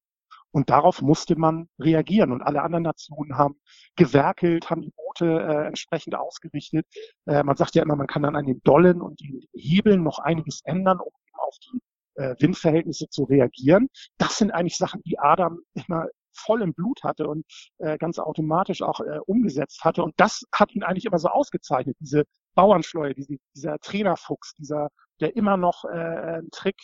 Und 0.51 0.70
darauf 0.70 1.01
musste 1.01 1.36
man 1.36 1.70
reagieren. 1.79 2.32
Und 2.32 2.41
alle 2.41 2.62
anderen 2.62 2.84
Nationen 2.84 3.38
haben 3.38 3.56
gewerkelt, 3.96 4.70
haben 4.70 4.82
die 4.82 4.91
Boote 4.96 5.25
äh, 5.25 5.68
entsprechend 5.68 6.15
ausgerichtet. 6.15 6.88
Äh, 7.25 7.44
man 7.44 7.56
sagt 7.56 7.75
ja 7.75 7.84
immer, 7.84 7.96
man 7.96 8.08
kann 8.08 8.24
dann 8.24 8.36
an 8.36 8.46
den 8.46 8.62
Dollen 8.63 9.01
und 9.01 9.20
den 9.22 9.41
Hebeln 9.53 10.03
noch 10.03 10.20
einiges 10.20 10.62
ändern, 10.63 11.00
um 11.00 11.12
auf 11.34 11.56
die 11.60 11.79
äh, 12.15 12.36
Windverhältnisse 12.39 13.10
zu 13.10 13.24
reagieren. 13.24 13.89
Das 14.18 14.38
sind 14.38 14.51
eigentlich 14.51 14.77
Sachen, 14.77 15.01
die 15.03 15.20
Adam 15.20 15.60
immer 15.74 16.08
voll 16.34 16.62
im 16.62 16.74
Blut 16.74 17.03
hatte 17.03 17.27
und 17.27 17.46
äh, 17.79 17.98
ganz 17.98 18.20
automatisch 18.20 18.82
auch 18.82 19.00
äh, 19.01 19.20
umgesetzt 19.25 19.84
hatte. 19.84 20.03
Und 20.03 20.13
das 20.18 20.44
hat 20.53 20.74
ihn 20.74 20.84
eigentlich 20.84 21.06
immer 21.06 21.20
so 21.20 21.27
ausgezeichnet, 21.29 21.98
diese 22.00 22.24
Bauernschleue, 22.56 23.13
diese, 23.13 23.38
dieser 23.56 23.77
Trainerfuchs, 23.79 24.53
dieser, 24.56 24.89
der 25.20 25.36
immer 25.36 25.58
noch 25.58 25.86
äh, 25.86 25.89
einen 25.89 26.50
Trick 26.51 26.77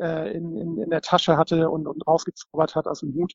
äh, 0.00 0.32
in, 0.32 0.56
in, 0.56 0.78
in 0.78 0.90
der 0.90 1.02
Tasche 1.02 1.36
hatte 1.36 1.70
und, 1.70 1.86
und 1.86 2.06
rausgezaubert 2.06 2.74
hat 2.74 2.86
aus 2.86 3.00
dem 3.00 3.14
Hut. 3.14 3.34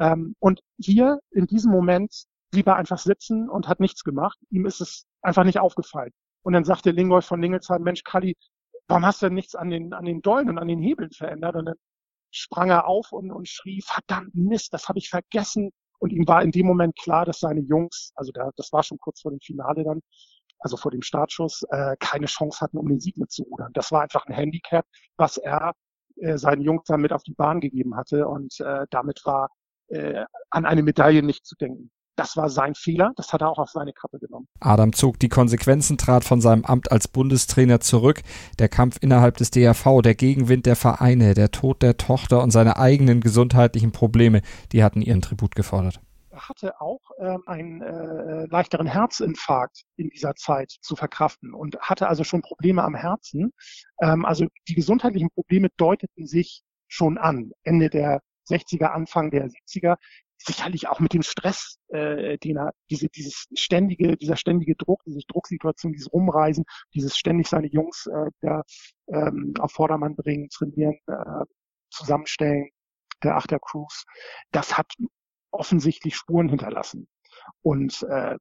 Ähm, 0.00 0.34
und 0.38 0.60
hier 0.78 1.20
in 1.30 1.46
diesem 1.46 1.70
Moment 1.70 2.24
blieb 2.50 2.66
er 2.66 2.76
einfach 2.76 2.98
sitzen 2.98 3.48
und 3.48 3.68
hat 3.68 3.80
nichts 3.80 4.04
gemacht. 4.04 4.38
Ihm 4.50 4.66
ist 4.66 4.80
es 4.80 5.06
einfach 5.22 5.44
nicht 5.44 5.58
aufgefallen. 5.58 6.12
Und 6.42 6.52
dann 6.52 6.64
sagte 6.64 6.90
Lingolf 6.90 7.26
von 7.26 7.40
Lingelsheim, 7.40 7.82
Mensch, 7.82 8.04
Kalli, 8.04 8.36
warum 8.86 9.04
hast 9.04 9.22
du 9.22 9.26
denn 9.26 9.34
nichts 9.34 9.54
an 9.54 9.70
den, 9.70 9.92
an 9.92 10.04
den 10.04 10.22
Dollen 10.22 10.48
und 10.48 10.58
an 10.58 10.68
den 10.68 10.80
Hebeln 10.80 11.10
verändert? 11.10 11.56
Und 11.56 11.66
dann 11.66 11.76
sprang 12.30 12.70
er 12.70 12.86
auf 12.86 13.12
und, 13.12 13.30
und 13.30 13.48
schrie, 13.48 13.82
verdammt 13.82 14.34
Mist, 14.34 14.72
das 14.72 14.88
habe 14.88 14.98
ich 14.98 15.08
vergessen. 15.08 15.70
Und 15.98 16.12
ihm 16.12 16.26
war 16.28 16.42
in 16.42 16.50
dem 16.50 16.66
Moment 16.66 16.96
klar, 16.96 17.24
dass 17.24 17.40
seine 17.40 17.60
Jungs, 17.60 18.12
also 18.14 18.30
da, 18.32 18.50
das 18.56 18.72
war 18.72 18.82
schon 18.82 18.98
kurz 18.98 19.22
vor 19.22 19.30
dem 19.30 19.40
Finale 19.40 19.84
dann, 19.84 20.00
also 20.58 20.76
vor 20.76 20.90
dem 20.90 21.02
Startschuss, 21.02 21.62
äh, 21.70 21.96
keine 21.98 22.26
Chance 22.26 22.60
hatten, 22.60 22.78
um 22.78 22.88
den 22.88 23.00
Sieg 23.00 23.16
mitzurudern. 23.16 23.72
Das 23.72 23.90
war 23.92 24.02
einfach 24.02 24.26
ein 24.26 24.34
Handicap, 24.34 24.86
was 25.16 25.36
er 25.38 25.72
äh, 26.16 26.38
seinen 26.38 26.62
Jungs 26.62 26.84
dann 26.86 27.00
mit 27.00 27.12
auf 27.12 27.22
die 27.22 27.34
Bahn 27.34 27.60
gegeben 27.60 27.96
hatte. 27.96 28.28
Und 28.28 28.60
äh, 28.60 28.86
damit 28.90 29.22
war 29.24 29.50
äh, 29.88 30.24
an 30.50 30.66
eine 30.66 30.82
Medaille 30.82 31.22
nicht 31.22 31.46
zu 31.46 31.56
denken. 31.56 31.90
Das 32.16 32.36
war 32.36 32.48
sein 32.48 32.76
Fehler, 32.76 33.12
das 33.16 33.32
hat 33.32 33.40
er 33.40 33.50
auch 33.50 33.58
auf 33.58 33.70
seine 33.70 33.92
Kappe 33.92 34.20
genommen. 34.20 34.46
Adam 34.60 34.92
zog 34.92 35.18
die 35.18 35.28
Konsequenzen, 35.28 35.98
trat 35.98 36.22
von 36.22 36.40
seinem 36.40 36.64
Amt 36.64 36.92
als 36.92 37.08
Bundestrainer 37.08 37.80
zurück. 37.80 38.22
Der 38.60 38.68
Kampf 38.68 38.98
innerhalb 39.00 39.36
des 39.36 39.50
DRV, 39.50 40.00
der 40.00 40.14
Gegenwind 40.14 40.66
der 40.66 40.76
Vereine, 40.76 41.34
der 41.34 41.50
Tod 41.50 41.82
der 41.82 41.96
Tochter 41.96 42.40
und 42.42 42.52
seine 42.52 42.76
eigenen 42.76 43.20
gesundheitlichen 43.20 43.90
Probleme, 43.90 44.42
die 44.70 44.84
hatten 44.84 45.02
ihren 45.02 45.22
Tribut 45.22 45.56
gefordert. 45.56 46.00
Hatte 46.48 46.80
auch 46.80 47.00
ähm, 47.18 47.42
einen 47.46 47.82
äh, 47.82 48.46
leichteren 48.46 48.86
Herzinfarkt 48.86 49.82
in 49.96 50.08
dieser 50.10 50.34
Zeit 50.34 50.70
zu 50.80 50.96
verkraften 50.96 51.54
und 51.54 51.78
hatte 51.80 52.08
also 52.08 52.24
schon 52.24 52.42
Probleme 52.42 52.82
am 52.82 52.94
Herzen. 52.94 53.52
Ähm, 54.02 54.24
also 54.24 54.46
die 54.68 54.74
gesundheitlichen 54.74 55.30
Probleme 55.30 55.68
deuteten 55.76 56.26
sich 56.26 56.62
schon 56.88 57.18
an. 57.18 57.52
Ende 57.62 57.88
der 57.88 58.20
60er, 58.48 58.86
Anfang 58.86 59.30
der 59.30 59.48
70er 59.48 59.96
sicherlich 60.38 60.88
auch 60.88 61.00
mit 61.00 61.14
dem 61.14 61.22
Stress, 61.22 61.78
äh, 61.88 62.38
den 62.38 62.56
er, 62.58 62.72
diese, 62.90 63.08
dieses 63.08 63.46
ständige, 63.54 64.16
dieser 64.16 64.36
ständige 64.36 64.74
Druck, 64.76 65.02
diese 65.06 65.20
Drucksituation, 65.26 65.92
dieses 65.92 66.12
Rumreisen, 66.12 66.64
dieses 66.92 67.16
ständig 67.16 67.48
seine 67.48 67.68
Jungs 67.68 68.06
äh, 68.06 68.30
der, 68.42 68.62
ähm, 69.08 69.54
auf 69.58 69.72
Vordermann 69.72 70.16
bringen, 70.16 70.48
trainieren, 70.50 70.98
äh, 71.06 71.44
zusammenstellen, 71.90 72.68
der 73.22 73.36
Achtercruise, 73.36 74.04
das 74.50 74.76
hat 74.76 74.92
offensichtlich 75.54 76.16
Spuren 76.16 76.48
hinterlassen. 76.48 77.08
Und 77.62 78.02
äh, 78.08 78.36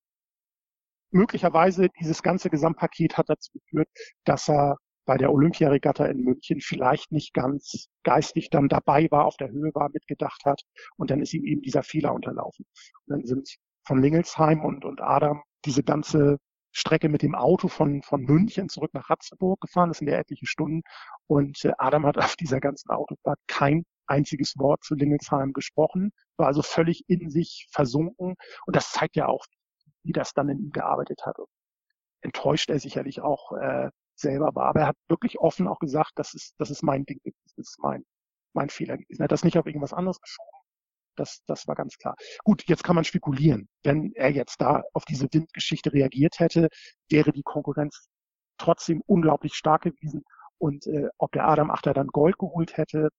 möglicherweise 1.12 1.90
dieses 2.00 2.24
ganze 2.24 2.50
Gesamtpaket 2.50 3.18
hat 3.18 3.30
dazu 3.30 3.52
geführt, 3.54 3.90
dass 4.26 4.50
er 4.50 4.78
bei 5.06 5.18
der 5.18 5.32
Olympiaregatta 5.32 6.06
in 6.06 6.22
München 6.22 6.62
vielleicht 6.62 7.12
nicht 7.12 7.34
ganz 7.34 7.88
geistig 8.04 8.50
dann 8.50 8.70
dabei 8.70 9.08
war, 9.12 9.26
auf 9.26 9.36
der 9.38 9.50
Höhe 9.50 9.72
war, 9.74 9.90
mitgedacht 9.92 10.44
hat 10.46 10.62
und 10.98 11.12
dann 11.12 11.22
ist 11.22 11.34
ihm 11.34 11.44
eben 11.44 11.62
dieser 11.62 11.84
Fehler 11.84 12.14
unterlaufen. 12.14 12.66
Und 13.06 13.18
dann 13.18 13.26
sind 13.26 13.58
von 13.86 14.02
Lingelsheim 14.02 14.64
und, 14.64 14.86
und 14.86 15.02
Adam 15.02 15.44
diese 15.66 15.84
ganze 15.84 16.38
Strecke 16.72 17.10
mit 17.10 17.22
dem 17.22 17.36
Auto 17.36 17.68
von, 17.68 18.02
von 18.02 18.24
München 18.24 18.70
zurück 18.70 18.94
nach 18.94 19.10
Ratzeburg 19.10 19.62
gefahren. 19.62 19.90
Das 19.90 20.00
sind 20.00 20.08
ja 20.08 20.18
etliche 20.18 20.48
Stunden. 20.48 20.82
Und 21.28 21.64
äh, 21.66 21.74
Adam 21.78 22.06
hat 22.06 22.18
auf 22.18 22.36
dieser 22.36 22.60
ganzen 22.60 22.90
Autofahrt 22.90 23.40
kein 23.48 23.86
einziges 24.08 24.56
Wort 24.58 24.84
zu 24.84 24.96
Lingelsheim 24.96 25.54
gesprochen, 25.54 26.12
war 26.38 26.48
also 26.48 26.62
völlig 26.62 27.04
in 27.08 27.30
sich 27.30 27.68
versunken. 27.72 28.36
Und 28.66 28.76
das 28.76 28.92
zeigt 28.92 29.16
ja 29.16 29.28
auch, 29.28 29.46
wie 30.04 30.12
das 30.12 30.34
dann 30.34 30.50
in 30.50 30.60
ihm 30.60 30.72
gearbeitet 30.72 31.26
hat. 31.26 31.38
Enttäuscht 32.22 32.70
er 32.70 32.80
sicherlich 32.80 33.22
auch 33.22 33.52
äh, 33.54 33.90
selber 34.16 34.56
war. 34.56 34.68
Aber 34.68 34.82
er 34.82 34.88
hat 34.88 34.98
wirklich 35.08 35.40
offen 35.40 35.68
auch 35.68 35.80
gesagt, 35.80 36.12
das 36.16 36.34
ist, 36.34 36.54
das 36.58 36.70
ist 36.70 36.84
mein 36.84 37.06
Ding, 37.06 37.20
das 37.24 37.58
ist 37.58 37.80
mein, 37.80 38.04
mein 38.54 38.70
Fehler 38.70 38.98
gewesen. 38.98 39.22
Er 39.22 39.26
hat 39.26 39.32
das 39.32 39.44
nicht 39.44 39.58
auf 39.58 39.66
irgendwas 39.66 39.94
anderes 39.94 40.20
geschoben. 40.20 40.50
Das, 41.16 41.44
das 41.46 41.68
war 41.68 41.76
ganz 41.76 41.98
klar. 41.98 42.16
Gut, 42.44 42.64
jetzt 42.68 42.84
kann 42.84 42.96
man 42.96 43.04
spekulieren. 43.04 43.70
Wenn 43.84 44.14
er 44.16 44.32
jetzt 44.32 44.60
da 44.62 44.84
auf 44.94 45.06
diese 45.06 45.28
Windgeschichte 45.32 45.94
reagiert 45.94 46.40
hätte, 46.40 46.70
wäre 47.10 47.32
die 47.32 47.44
Konkurrenz 47.44 48.08
trotzdem 48.58 49.02
unglaublich 49.06 49.54
stark 49.54 49.84
gewesen. 49.84 50.24
Und 50.58 50.88
äh, 50.88 51.10
ob 51.18 51.32
der 51.34 51.48
Adam 51.48 51.70
Achter 51.70 51.94
dann 51.94 52.08
Gold 52.08 52.38
geholt 52.40 52.78
hätte, 52.78 53.10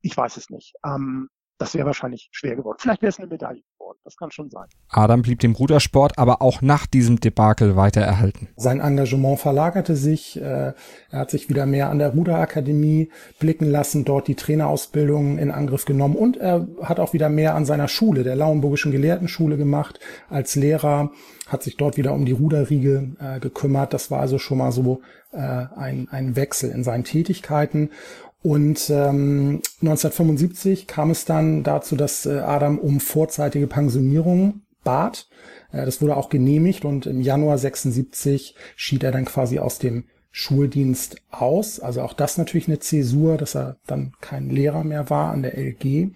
ich 0.00 0.16
weiß 0.16 0.36
es 0.36 0.50
nicht. 0.50 0.74
Ähm, 0.84 1.28
das 1.58 1.74
wäre 1.74 1.86
wahrscheinlich 1.86 2.28
schwer 2.32 2.54
geworden. 2.54 2.76
Vielleicht 2.80 3.00
wäre 3.00 3.08
es 3.08 3.18
eine 3.18 3.28
Medaille 3.28 3.62
geworden. 3.78 3.98
Das 4.04 4.16
kann 4.16 4.30
schon 4.30 4.50
sein. 4.50 4.66
Adam 4.88 5.22
blieb 5.22 5.40
dem 5.40 5.52
Rudersport 5.52 6.18
aber 6.18 6.42
auch 6.42 6.60
nach 6.60 6.86
diesem 6.86 7.18
Debakel 7.18 7.76
weiter 7.76 8.02
erhalten. 8.02 8.48
Sein 8.56 8.80
Engagement 8.80 9.40
verlagerte 9.40 9.96
sich. 9.96 10.36
Äh, 10.36 10.74
er 11.10 11.18
hat 11.18 11.30
sich 11.30 11.48
wieder 11.48 11.64
mehr 11.64 11.88
an 11.88 11.98
der 11.98 12.10
Ruderakademie 12.10 13.10
blicken 13.38 13.70
lassen, 13.70 14.04
dort 14.04 14.28
die 14.28 14.34
Trainerausbildung 14.34 15.38
in 15.38 15.50
Angriff 15.50 15.86
genommen 15.86 16.16
und 16.16 16.36
er 16.36 16.66
hat 16.82 17.00
auch 17.00 17.14
wieder 17.14 17.30
mehr 17.30 17.54
an 17.54 17.64
seiner 17.64 17.88
Schule, 17.88 18.22
der 18.22 18.36
Lauenburgischen 18.36 18.92
Gelehrtenschule 18.92 19.56
gemacht 19.56 19.98
als 20.28 20.56
Lehrer, 20.56 21.10
hat 21.46 21.62
sich 21.62 21.76
dort 21.76 21.96
wieder 21.96 22.12
um 22.12 22.26
die 22.26 22.32
Ruderriege 22.32 23.12
äh, 23.18 23.40
gekümmert. 23.40 23.94
Das 23.94 24.10
war 24.10 24.20
also 24.20 24.38
schon 24.38 24.58
mal 24.58 24.72
so 24.72 25.00
äh, 25.32 25.38
ein, 25.38 26.08
ein 26.10 26.36
Wechsel 26.36 26.70
in 26.70 26.82
seinen 26.82 27.04
Tätigkeiten. 27.04 27.90
Und 28.46 28.90
ähm, 28.90 29.60
1975 29.80 30.86
kam 30.86 31.10
es 31.10 31.24
dann 31.24 31.64
dazu, 31.64 31.96
dass 31.96 32.26
äh, 32.26 32.38
Adam 32.38 32.78
um 32.78 33.00
vorzeitige 33.00 33.66
Pensionierung 33.66 34.60
bat. 34.84 35.26
Äh, 35.72 35.84
das 35.84 36.00
wurde 36.00 36.16
auch 36.16 36.28
genehmigt 36.28 36.84
und 36.84 37.06
im 37.06 37.20
Januar 37.20 37.58
76 37.58 38.54
schied 38.76 39.02
er 39.02 39.10
dann 39.10 39.24
quasi 39.24 39.58
aus 39.58 39.80
dem 39.80 40.04
Schuldienst 40.30 41.16
aus. 41.32 41.80
Also 41.80 42.02
auch 42.02 42.12
das 42.12 42.38
natürlich 42.38 42.68
eine 42.68 42.78
Zäsur, 42.78 43.36
dass 43.36 43.56
er 43.56 43.78
dann 43.84 44.12
kein 44.20 44.48
Lehrer 44.48 44.84
mehr 44.84 45.10
war 45.10 45.32
an 45.32 45.42
der 45.42 45.58
LG. 45.58 46.12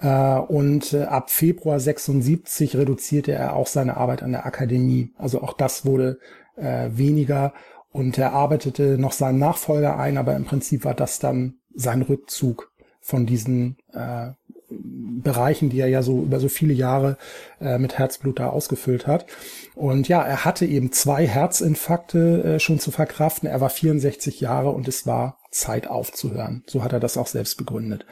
Äh, 0.00 0.38
und 0.38 0.94
äh, 0.94 1.02
ab 1.02 1.30
Februar 1.30 1.78
76 1.78 2.74
reduzierte 2.74 3.32
er 3.32 3.54
auch 3.54 3.66
seine 3.66 3.98
Arbeit 3.98 4.22
an 4.22 4.32
der 4.32 4.46
Akademie. 4.46 5.12
Also 5.18 5.42
auch 5.42 5.52
das 5.52 5.84
wurde 5.84 6.20
äh, 6.56 6.88
weniger 6.90 7.52
und 7.92 8.18
er 8.18 8.32
arbeitete 8.32 8.98
noch 8.98 9.12
seinen 9.12 9.38
Nachfolger 9.38 9.98
ein, 9.98 10.16
aber 10.16 10.36
im 10.36 10.44
Prinzip 10.44 10.84
war 10.84 10.94
das 10.94 11.18
dann 11.18 11.54
sein 11.74 12.02
Rückzug 12.02 12.70
von 13.00 13.26
diesen 13.26 13.76
äh, 13.92 14.30
Bereichen, 14.70 15.68
die 15.68 15.80
er 15.80 15.88
ja 15.88 16.02
so 16.02 16.22
über 16.22 16.38
so 16.38 16.48
viele 16.48 16.72
Jahre 16.72 17.16
äh, 17.60 17.78
mit 17.78 17.98
Herzblut 17.98 18.38
da 18.38 18.50
ausgefüllt 18.50 19.06
hat. 19.06 19.26
Und 19.74 20.06
ja, 20.06 20.22
er 20.22 20.44
hatte 20.44 20.64
eben 20.64 20.92
zwei 20.92 21.26
Herzinfarkte 21.26 22.44
äh, 22.44 22.60
schon 22.60 22.78
zu 22.78 22.92
verkraften. 22.92 23.48
Er 23.48 23.60
war 23.60 23.70
64 23.70 24.40
Jahre 24.40 24.70
und 24.70 24.86
es 24.86 25.06
war 25.06 25.38
Zeit 25.50 25.88
aufzuhören. 25.88 26.62
So 26.66 26.84
hat 26.84 26.92
er 26.92 27.00
das 27.00 27.16
auch 27.16 27.26
selbst 27.26 27.56
begründet. 27.56 28.06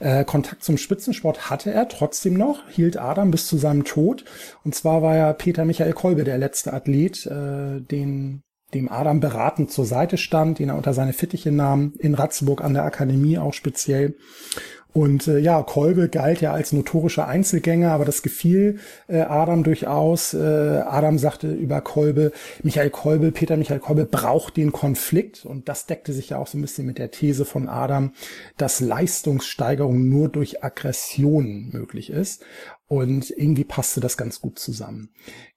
Äh, 0.00 0.24
Kontakt 0.24 0.62
zum 0.62 0.76
Spitzensport 0.76 1.48
hatte 1.48 1.72
er 1.72 1.88
trotzdem 1.88 2.34
noch, 2.34 2.68
hielt 2.68 2.98
Adam 2.98 3.30
bis 3.30 3.46
zu 3.46 3.56
seinem 3.56 3.84
Tod. 3.84 4.24
Und 4.64 4.74
zwar 4.74 5.00
war 5.00 5.16
ja 5.16 5.32
Peter 5.32 5.64
Michael 5.64 5.94
Kolbe 5.94 6.24
der 6.24 6.36
letzte 6.36 6.74
Athlet, 6.74 7.24
äh, 7.26 7.80
den 7.80 8.42
dem 8.74 8.90
Adam 8.90 9.20
beratend 9.20 9.70
zur 9.70 9.84
Seite 9.84 10.16
stand, 10.16 10.58
den 10.58 10.70
er 10.70 10.76
unter 10.76 10.94
seine 10.94 11.12
Fittiche 11.12 11.52
nahm, 11.52 11.92
in 11.98 12.14
Ratzeburg 12.14 12.62
an 12.62 12.74
der 12.74 12.84
Akademie 12.84 13.38
auch 13.38 13.54
speziell. 13.54 14.14
Und 14.92 15.26
äh, 15.26 15.38
ja, 15.38 15.62
Kolbe 15.62 16.08
galt 16.10 16.42
ja 16.42 16.52
als 16.52 16.72
notorischer 16.72 17.26
Einzelgänger, 17.26 17.92
aber 17.92 18.04
das 18.04 18.22
gefiel 18.22 18.78
äh, 19.08 19.20
Adam 19.20 19.64
durchaus. 19.64 20.34
Äh, 20.34 20.38
Adam 20.38 21.16
sagte 21.16 21.50
über 21.50 21.80
Kolbe, 21.80 22.32
Michael 22.62 22.90
Kolbe, 22.90 23.32
Peter 23.32 23.56
Michael 23.56 23.80
Kolbe 23.80 24.04
braucht 24.04 24.58
den 24.58 24.70
Konflikt. 24.70 25.46
Und 25.46 25.68
das 25.68 25.86
deckte 25.86 26.12
sich 26.12 26.30
ja 26.30 26.38
auch 26.38 26.46
so 26.46 26.58
ein 26.58 26.60
bisschen 26.60 26.86
mit 26.86 26.98
der 26.98 27.10
These 27.10 27.46
von 27.46 27.70
Adam, 27.70 28.12
dass 28.58 28.80
Leistungssteigerung 28.80 30.08
nur 30.08 30.28
durch 30.28 30.62
Aggression 30.62 31.70
möglich 31.72 32.10
ist. 32.10 32.44
Und 32.92 33.30
irgendwie 33.30 33.64
passte 33.64 34.00
das 34.00 34.18
ganz 34.18 34.42
gut 34.42 34.58
zusammen. 34.58 35.08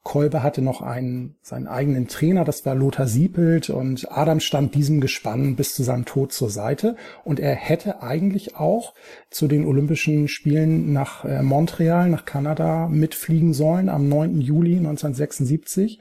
Kolbe 0.03 0.41
hatte 0.41 0.61
noch 0.61 0.81
einen, 0.81 1.35
seinen 1.41 1.67
eigenen 1.67 2.07
Trainer, 2.07 2.45
das 2.45 2.65
war 2.65 2.75
Lothar 2.75 3.07
Siepelt 3.07 3.69
und 3.69 4.09
Adam 4.09 4.39
stand 4.39 4.73
diesem 4.73 5.01
Gespann 5.01 5.57
bis 5.57 5.75
zu 5.75 5.83
seinem 5.83 6.05
Tod 6.05 6.31
zur 6.31 6.49
Seite 6.49 6.95
und 7.25 7.41
er 7.41 7.53
hätte 7.53 8.01
eigentlich 8.01 8.55
auch 8.55 8.93
zu 9.31 9.49
den 9.49 9.65
Olympischen 9.65 10.29
Spielen 10.29 10.93
nach 10.93 11.25
äh, 11.25 11.43
Montreal, 11.43 12.09
nach 12.09 12.23
Kanada 12.23 12.87
mitfliegen 12.87 13.53
sollen 13.53 13.89
am 13.89 14.07
9. 14.07 14.39
Juli 14.39 14.77
1976. 14.77 15.99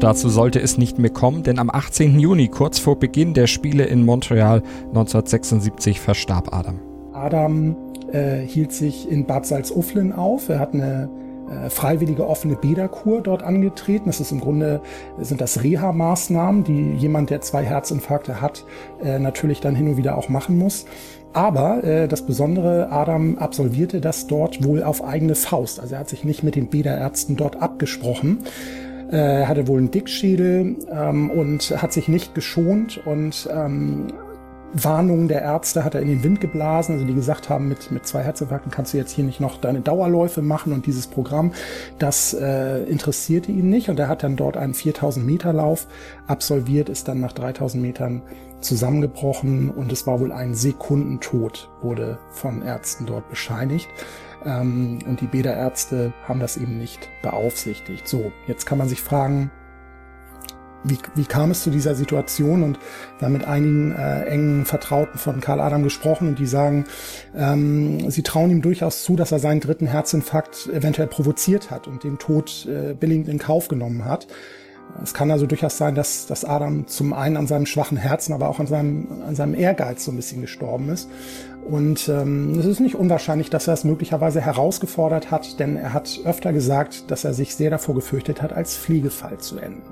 Dazu 0.00 0.28
sollte 0.28 0.60
es 0.60 0.78
nicht 0.78 0.98
mehr 0.98 1.10
kommen, 1.10 1.42
denn 1.42 1.58
am 1.58 1.70
18. 1.70 2.20
Juni, 2.20 2.48
kurz 2.48 2.78
vor 2.78 2.98
Beginn 2.98 3.34
der 3.34 3.48
Spiele 3.48 3.84
in 3.84 4.04
Montreal 4.04 4.62
1976, 4.88 6.00
verstarb 6.00 6.54
Adam. 6.54 6.78
Adam 7.12 7.76
äh, 8.12 8.38
hielt 8.38 8.72
sich 8.72 9.10
in 9.10 9.26
Bad 9.26 9.44
Salzuflen 9.44 10.12
auf. 10.12 10.48
Er 10.48 10.60
hat 10.60 10.72
eine 10.72 11.10
äh, 11.50 11.68
freiwillige 11.68 12.28
offene 12.28 12.54
Bäderkur 12.54 13.22
dort 13.22 13.42
angetreten. 13.42 14.04
Das 14.06 14.20
ist 14.20 14.30
im 14.30 14.40
Grunde, 14.40 14.80
sind 15.20 15.40
das 15.40 15.64
Reha-Maßnahmen, 15.64 16.62
die 16.62 16.92
jemand, 16.92 17.30
der 17.30 17.40
zwei 17.40 17.64
Herzinfarkte 17.64 18.40
hat, 18.40 18.64
äh, 19.02 19.18
natürlich 19.18 19.60
dann 19.60 19.74
hin 19.74 19.88
und 19.88 19.96
wieder 19.96 20.16
auch 20.16 20.28
machen 20.28 20.58
muss. 20.58 20.86
Aber 21.32 21.82
äh, 21.84 22.06
das 22.06 22.22
Besondere, 22.22 22.90
Adam 22.90 23.36
absolvierte 23.38 24.00
das 24.00 24.26
dort 24.28 24.64
wohl 24.64 24.82
auf 24.82 25.04
eigene 25.04 25.34
Faust. 25.34 25.80
Also 25.80 25.94
er 25.94 26.00
hat 26.00 26.08
sich 26.08 26.24
nicht 26.24 26.42
mit 26.42 26.54
den 26.54 26.68
Bäderärzten 26.68 27.36
dort 27.36 27.60
abgesprochen, 27.60 28.44
äh, 29.10 29.40
er 29.40 29.48
hatte 29.48 29.66
wohl 29.68 29.78
einen 29.78 29.90
Dickschädel 29.90 30.76
ähm, 30.90 31.30
und 31.30 31.70
hat 31.82 31.92
sich 31.92 32.08
nicht 32.08 32.34
geschont 32.34 33.00
und 33.06 33.48
ähm, 33.52 34.08
Warnungen 34.74 35.28
der 35.28 35.42
Ärzte 35.42 35.82
hat 35.82 35.94
er 35.94 36.02
in 36.02 36.08
den 36.08 36.22
Wind 36.22 36.40
geblasen, 36.40 36.94
also 36.94 37.06
die 37.06 37.14
gesagt 37.14 37.48
haben, 37.48 37.68
mit, 37.68 37.90
mit 37.90 38.06
zwei 38.06 38.22
Herzinfarkten 38.22 38.70
kannst 38.70 38.92
du 38.92 38.98
jetzt 38.98 39.12
hier 39.12 39.24
nicht 39.24 39.40
noch 39.40 39.58
deine 39.58 39.80
Dauerläufe 39.80 40.42
machen 40.42 40.72
und 40.72 40.86
dieses 40.86 41.06
Programm, 41.06 41.52
das 41.98 42.34
äh, 42.34 42.84
interessierte 42.84 43.50
ihn 43.50 43.70
nicht 43.70 43.88
und 43.88 43.98
er 43.98 44.08
hat 44.08 44.22
dann 44.22 44.36
dort 44.36 44.56
einen 44.56 44.74
4000 44.74 45.24
Meter 45.24 45.52
Lauf 45.52 45.86
absolviert, 46.26 46.90
ist 46.90 47.08
dann 47.08 47.20
nach 47.20 47.32
3000 47.32 47.82
Metern 47.82 48.22
zusammengebrochen 48.60 49.70
und 49.70 49.92
es 49.92 50.06
war 50.06 50.20
wohl 50.20 50.32
ein 50.32 50.54
Sekundentod, 50.54 51.70
wurde 51.80 52.18
von 52.32 52.62
Ärzten 52.62 53.06
dort 53.06 53.28
bescheinigt. 53.30 53.88
Ähm, 54.48 54.98
und 55.06 55.20
die 55.20 55.26
Bäderärzte 55.26 56.12
haben 56.26 56.40
das 56.40 56.56
eben 56.56 56.78
nicht 56.78 57.08
beaufsichtigt. 57.22 58.08
So, 58.08 58.32
jetzt 58.46 58.64
kann 58.64 58.78
man 58.78 58.88
sich 58.88 59.02
fragen, 59.02 59.50
wie, 60.84 60.98
wie 61.16 61.24
kam 61.24 61.50
es 61.50 61.62
zu 61.62 61.70
dieser 61.70 61.94
Situation? 61.94 62.62
Und 62.62 62.78
wir 63.18 63.26
haben 63.26 63.32
mit 63.32 63.44
einigen 63.44 63.92
äh, 63.92 64.24
engen 64.24 64.64
Vertrauten 64.64 65.18
von 65.18 65.40
Karl 65.40 65.60
Adam 65.60 65.82
gesprochen 65.82 66.28
und 66.28 66.38
die 66.38 66.46
sagen, 66.46 66.84
ähm, 67.36 68.10
sie 68.10 68.22
trauen 68.22 68.50
ihm 68.50 68.62
durchaus 68.62 69.02
zu, 69.02 69.16
dass 69.16 69.32
er 69.32 69.38
seinen 69.40 69.60
dritten 69.60 69.86
Herzinfarkt 69.86 70.68
eventuell 70.68 71.08
provoziert 71.08 71.70
hat 71.70 71.88
und 71.88 72.04
den 72.04 72.18
Tod 72.18 72.66
äh, 72.66 72.94
billigend 72.94 73.28
in 73.28 73.38
Kauf 73.38 73.68
genommen 73.68 74.04
hat. 74.04 74.28
Es 75.02 75.14
kann 75.14 75.30
also 75.30 75.46
durchaus 75.46 75.78
sein, 75.78 75.94
dass, 75.94 76.26
dass 76.26 76.44
Adam 76.44 76.86
zum 76.86 77.12
einen 77.12 77.36
an 77.36 77.46
seinem 77.46 77.66
schwachen 77.66 77.96
Herzen, 77.96 78.32
aber 78.32 78.48
auch 78.48 78.58
an 78.58 78.66
seinem, 78.66 79.06
an 79.26 79.34
seinem 79.34 79.54
Ehrgeiz 79.54 80.04
so 80.04 80.12
ein 80.12 80.16
bisschen 80.16 80.40
gestorben 80.40 80.88
ist. 80.88 81.08
Und 81.68 82.08
ähm, 82.08 82.58
es 82.58 82.64
ist 82.64 82.80
nicht 82.80 82.94
unwahrscheinlich, 82.94 83.50
dass 83.50 83.68
er 83.68 83.74
es 83.74 83.84
möglicherweise 83.84 84.40
herausgefordert 84.40 85.30
hat, 85.30 85.60
denn 85.60 85.76
er 85.76 85.92
hat 85.92 86.20
öfter 86.24 86.52
gesagt, 86.52 87.10
dass 87.10 87.24
er 87.24 87.34
sich 87.34 87.54
sehr 87.54 87.70
davor 87.70 87.94
gefürchtet 87.94 88.40
hat, 88.40 88.52
als 88.52 88.74
Fliegefall 88.74 89.38
zu 89.38 89.58
enden. 89.58 89.82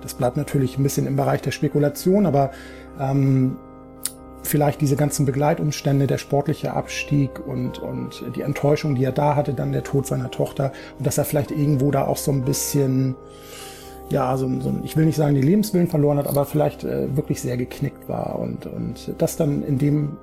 Das 0.00 0.14
bleibt 0.14 0.36
natürlich 0.36 0.78
ein 0.78 0.82
bisschen 0.82 1.06
im 1.06 1.16
Bereich 1.16 1.42
der 1.42 1.50
Spekulation, 1.50 2.26
aber 2.26 2.52
ähm, 3.00 3.56
vielleicht 4.44 4.80
diese 4.80 4.96
ganzen 4.96 5.26
Begleitumstände, 5.26 6.06
der 6.06 6.18
sportliche 6.18 6.72
Abstieg 6.72 7.44
und, 7.44 7.78
und 7.78 8.22
die 8.36 8.42
Enttäuschung, 8.42 8.94
die 8.94 9.04
er 9.04 9.12
da 9.12 9.34
hatte, 9.34 9.54
dann 9.54 9.72
der 9.72 9.82
Tod 9.82 10.06
seiner 10.06 10.30
Tochter 10.30 10.72
und 10.98 11.06
dass 11.06 11.18
er 11.18 11.24
vielleicht 11.24 11.50
irgendwo 11.50 11.90
da 11.90 12.06
auch 12.06 12.18
so 12.18 12.30
ein 12.30 12.44
bisschen, 12.44 13.16
ja, 14.10 14.36
so, 14.36 14.48
so 14.60 14.72
ich 14.82 14.96
will 14.96 15.06
nicht 15.06 15.16
sagen, 15.16 15.34
die 15.34 15.42
Lebenswillen 15.42 15.88
verloren 15.88 16.18
hat, 16.18 16.26
aber 16.26 16.44
vielleicht 16.44 16.84
äh, 16.84 17.16
wirklich 17.16 17.40
sehr 17.40 17.56
geknickt 17.56 18.08
war 18.08 18.38
und, 18.38 18.66
und 18.66 19.14
das 19.18 19.36
dann 19.36 19.62
in 19.62 19.78
dem 19.78 20.16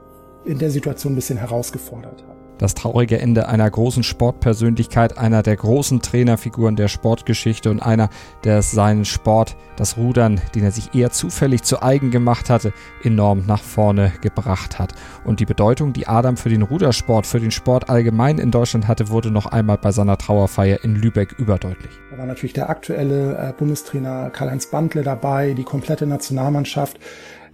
in 0.43 0.57
der 0.57 0.71
Situation 0.71 1.13
ein 1.13 1.15
bisschen 1.15 1.37
herausgefordert 1.37 2.23
hat. 2.27 2.40
Das 2.61 2.75
traurige 2.75 3.19
Ende 3.19 3.49
einer 3.49 3.67
großen 3.67 4.03
Sportpersönlichkeit, 4.03 5.17
einer 5.17 5.41
der 5.41 5.55
großen 5.55 5.99
Trainerfiguren 5.99 6.75
der 6.75 6.89
Sportgeschichte 6.89 7.71
und 7.71 7.79
einer, 7.79 8.09
der 8.43 8.61
seinen 8.61 9.03
Sport, 9.03 9.57
das 9.77 9.97
Rudern, 9.97 10.39
den 10.53 10.63
er 10.63 10.71
sich 10.71 10.93
eher 10.93 11.09
zufällig 11.09 11.63
zu 11.63 11.81
eigen 11.81 12.11
gemacht 12.11 12.51
hatte, 12.51 12.71
enorm 13.03 13.45
nach 13.47 13.63
vorne 13.63 14.13
gebracht 14.21 14.77
hat. 14.77 14.93
Und 15.25 15.39
die 15.39 15.45
Bedeutung, 15.45 15.91
die 15.91 16.05
Adam 16.07 16.37
für 16.37 16.49
den 16.49 16.61
Rudersport, 16.61 17.25
für 17.25 17.39
den 17.39 17.49
Sport 17.49 17.89
allgemein 17.89 18.37
in 18.37 18.51
Deutschland 18.51 18.87
hatte, 18.87 19.09
wurde 19.09 19.31
noch 19.31 19.47
einmal 19.47 19.79
bei 19.79 19.91
seiner 19.91 20.19
Trauerfeier 20.19 20.83
in 20.83 20.95
Lübeck 20.95 21.33
überdeutlich. 21.39 21.89
Da 22.11 22.19
war 22.19 22.27
natürlich 22.27 22.53
der 22.53 22.69
aktuelle 22.69 23.39
äh, 23.39 23.53
Bundestrainer 23.57 24.29
Karl-Heinz 24.29 24.67
Bandle 24.67 25.01
dabei, 25.01 25.55
die 25.55 25.63
komplette 25.63 26.05
Nationalmannschaft 26.05 26.99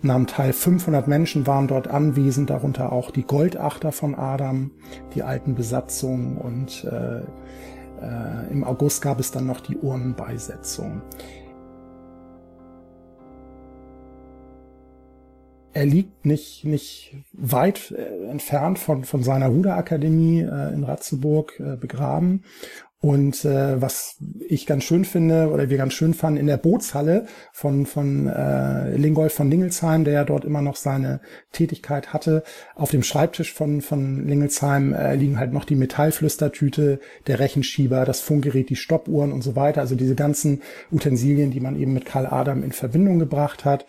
nahm 0.01 0.27
teil. 0.27 0.53
500 0.53 1.07
Menschen 1.07 1.47
waren 1.47 1.67
dort 1.67 1.87
anwesend, 1.87 2.49
darunter 2.49 2.91
auch 2.91 3.11
die 3.11 3.23
Goldachter 3.23 3.91
von 3.91 4.15
Adam, 4.15 4.71
die 5.15 5.23
alten 5.23 5.55
Besatzungen 5.55 6.37
und 6.37 6.83
äh, 6.83 7.21
äh, 8.01 8.51
im 8.51 8.63
August 8.63 9.01
gab 9.01 9.19
es 9.19 9.31
dann 9.31 9.45
noch 9.45 9.61
die 9.61 9.77
Urnenbeisetzung. 9.77 11.01
Er 15.73 15.85
liegt 15.85 16.25
nicht, 16.25 16.65
nicht 16.65 17.15
weit 17.33 17.91
äh, 17.91 18.29
entfernt 18.29 18.79
von, 18.79 19.03
von 19.03 19.21
seiner 19.21 19.47
Ruderakademie 19.47 20.41
äh, 20.41 20.73
in 20.73 20.83
Ratzeburg 20.83 21.59
äh, 21.59 21.75
begraben 21.75 22.43
und 22.99 23.45
äh, 23.45 23.79
was 23.79 24.17
ich 24.47 24.65
ganz 24.65 24.83
schön 24.83 25.05
finde, 25.05 25.51
oder 25.51 25.69
wir 25.69 25.77
ganz 25.77 25.93
schön 25.93 26.15
fanden, 26.15 26.39
in 26.39 26.47
der 26.47 26.57
Bootshalle 26.57 27.27
von, 27.53 27.85
von 27.85 28.25
äh, 28.25 28.95
Lingolf 28.97 29.35
von 29.35 29.51
Lingelsheim, 29.51 30.03
der 30.03 30.13
ja 30.13 30.23
dort 30.23 30.45
immer 30.45 30.63
noch 30.63 30.75
seine 30.75 31.21
Tätigkeit 31.51 32.11
hatte, 32.11 32.43
auf 32.73 32.89
dem 32.89 33.03
Schreibtisch 33.03 33.53
von, 33.53 33.81
von 33.81 34.25
Lingelsheim 34.27 34.93
äh, 34.93 35.15
liegen 35.15 35.37
halt 35.37 35.53
noch 35.53 35.65
die 35.65 35.75
Metallflüstertüte, 35.75 36.99
der 37.27 37.39
Rechenschieber, 37.39 38.03
das 38.03 38.21
Funkgerät, 38.21 38.71
die 38.71 38.75
Stoppuhren 38.75 39.31
und 39.31 39.43
so 39.43 39.55
weiter. 39.55 39.81
Also 39.81 39.93
diese 39.93 40.15
ganzen 40.15 40.63
Utensilien, 40.91 41.51
die 41.51 41.59
man 41.59 41.79
eben 41.79 41.93
mit 41.93 42.05
Karl 42.05 42.25
Adam 42.25 42.63
in 42.63 42.71
Verbindung 42.71 43.19
gebracht 43.19 43.63
hat. 43.63 43.85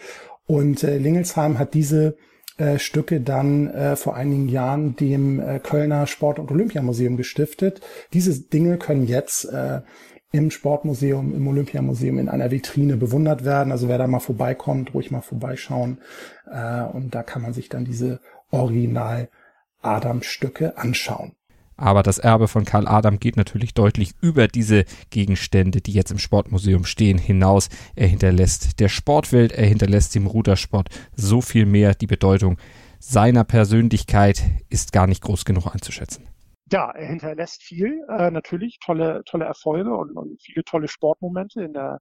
Und 0.47 0.85
äh, 0.85 0.99
Lingelsheim 0.99 1.59
hat 1.59 1.73
diese 1.73 2.17
äh, 2.59 2.79
Stücke 2.79 3.21
dann 3.21 3.69
äh, 3.69 3.97
vor 3.97 4.17
einigen 4.17 4.49
Jahren 4.49 4.97
dem 4.97 5.41
äh, 5.41 5.59
Kölner 5.61 6.07
Sport- 6.07 6.39
und 6.39 6.51
Olympiamuseum 6.51 7.17
gestiftet. 7.17 7.81
Diese 8.13 8.39
Dinge 8.41 8.77
können 8.77 9.07
jetzt 9.07 9.45
äh, 9.47 9.81
im 10.31 10.51
Sportmuseum, 10.51 11.35
im 11.35 11.49
Olympiamuseum 11.49 12.19
in 12.19 12.29
einer 12.29 12.51
Vitrine 12.51 12.97
bewundert 12.97 13.45
werden. 13.45 13.73
Also 13.73 13.89
wer 13.89 13.99
da 13.99 14.07
mal 14.07 14.21
vorbeikommt, 14.21 14.93
ruhig 14.93 15.11
mal 15.11 15.23
vorbeischauen. 15.23 15.99
Äh, 16.51 16.83
und 16.83 17.15
da 17.15 17.23
kann 17.23 17.43
man 17.43 17.55
sich 17.55 17.69
dann 17.69 17.85
diese 17.85 18.21
Original 18.51 19.29
Adam-Stücke 19.81 20.77
anschauen. 20.77 21.33
Aber 21.79 22.03
das 22.03 22.19
Erbe 22.19 22.49
von 22.49 22.65
Karl 22.65 22.89
Adam 22.89 23.21
geht 23.21 23.37
natürlich 23.37 23.73
deutlich 23.73 24.13
über 24.21 24.49
diese 24.49 24.85
Gegenstände, 25.11 25.81
die 25.81 25.93
jetzt 25.93 26.11
im 26.11 26.19
Sportmuseum 26.19 26.85
stehen, 26.85 27.19
hinaus. 27.19 27.69
Er 27.95 28.09
hinterlässt 28.09 28.81
der 28.81 28.89
Sportwelt, 28.89 29.53
er 29.53 29.67
hinterlässt 29.67 30.15
dem 30.17 30.27
Rudersport 30.27 30.89
so 31.15 31.41
viel 31.41 31.67
mehr. 31.67 31.95
Die 31.95 32.09
Bedeutung 32.09 32.59
seiner 32.99 33.45
Persönlichkeit 33.45 34.43
ist 34.69 34.93
gar 34.93 35.07
nicht 35.07 35.23
groß 35.23 35.45
genug 35.45 35.73
einzuschätzen. 35.73 36.27
Ja, 36.71 36.91
er 36.91 37.07
hinterlässt 37.07 37.63
viel, 37.63 38.05
äh, 38.09 38.31
natürlich 38.33 38.79
tolle, 38.85 39.23
tolle 39.25 39.45
Erfolge 39.45 39.95
und, 39.95 40.17
und 40.17 40.43
viele 40.43 40.65
tolle 40.65 40.89
Sportmomente 40.89 41.63
in 41.63 41.73
der, 41.73 41.99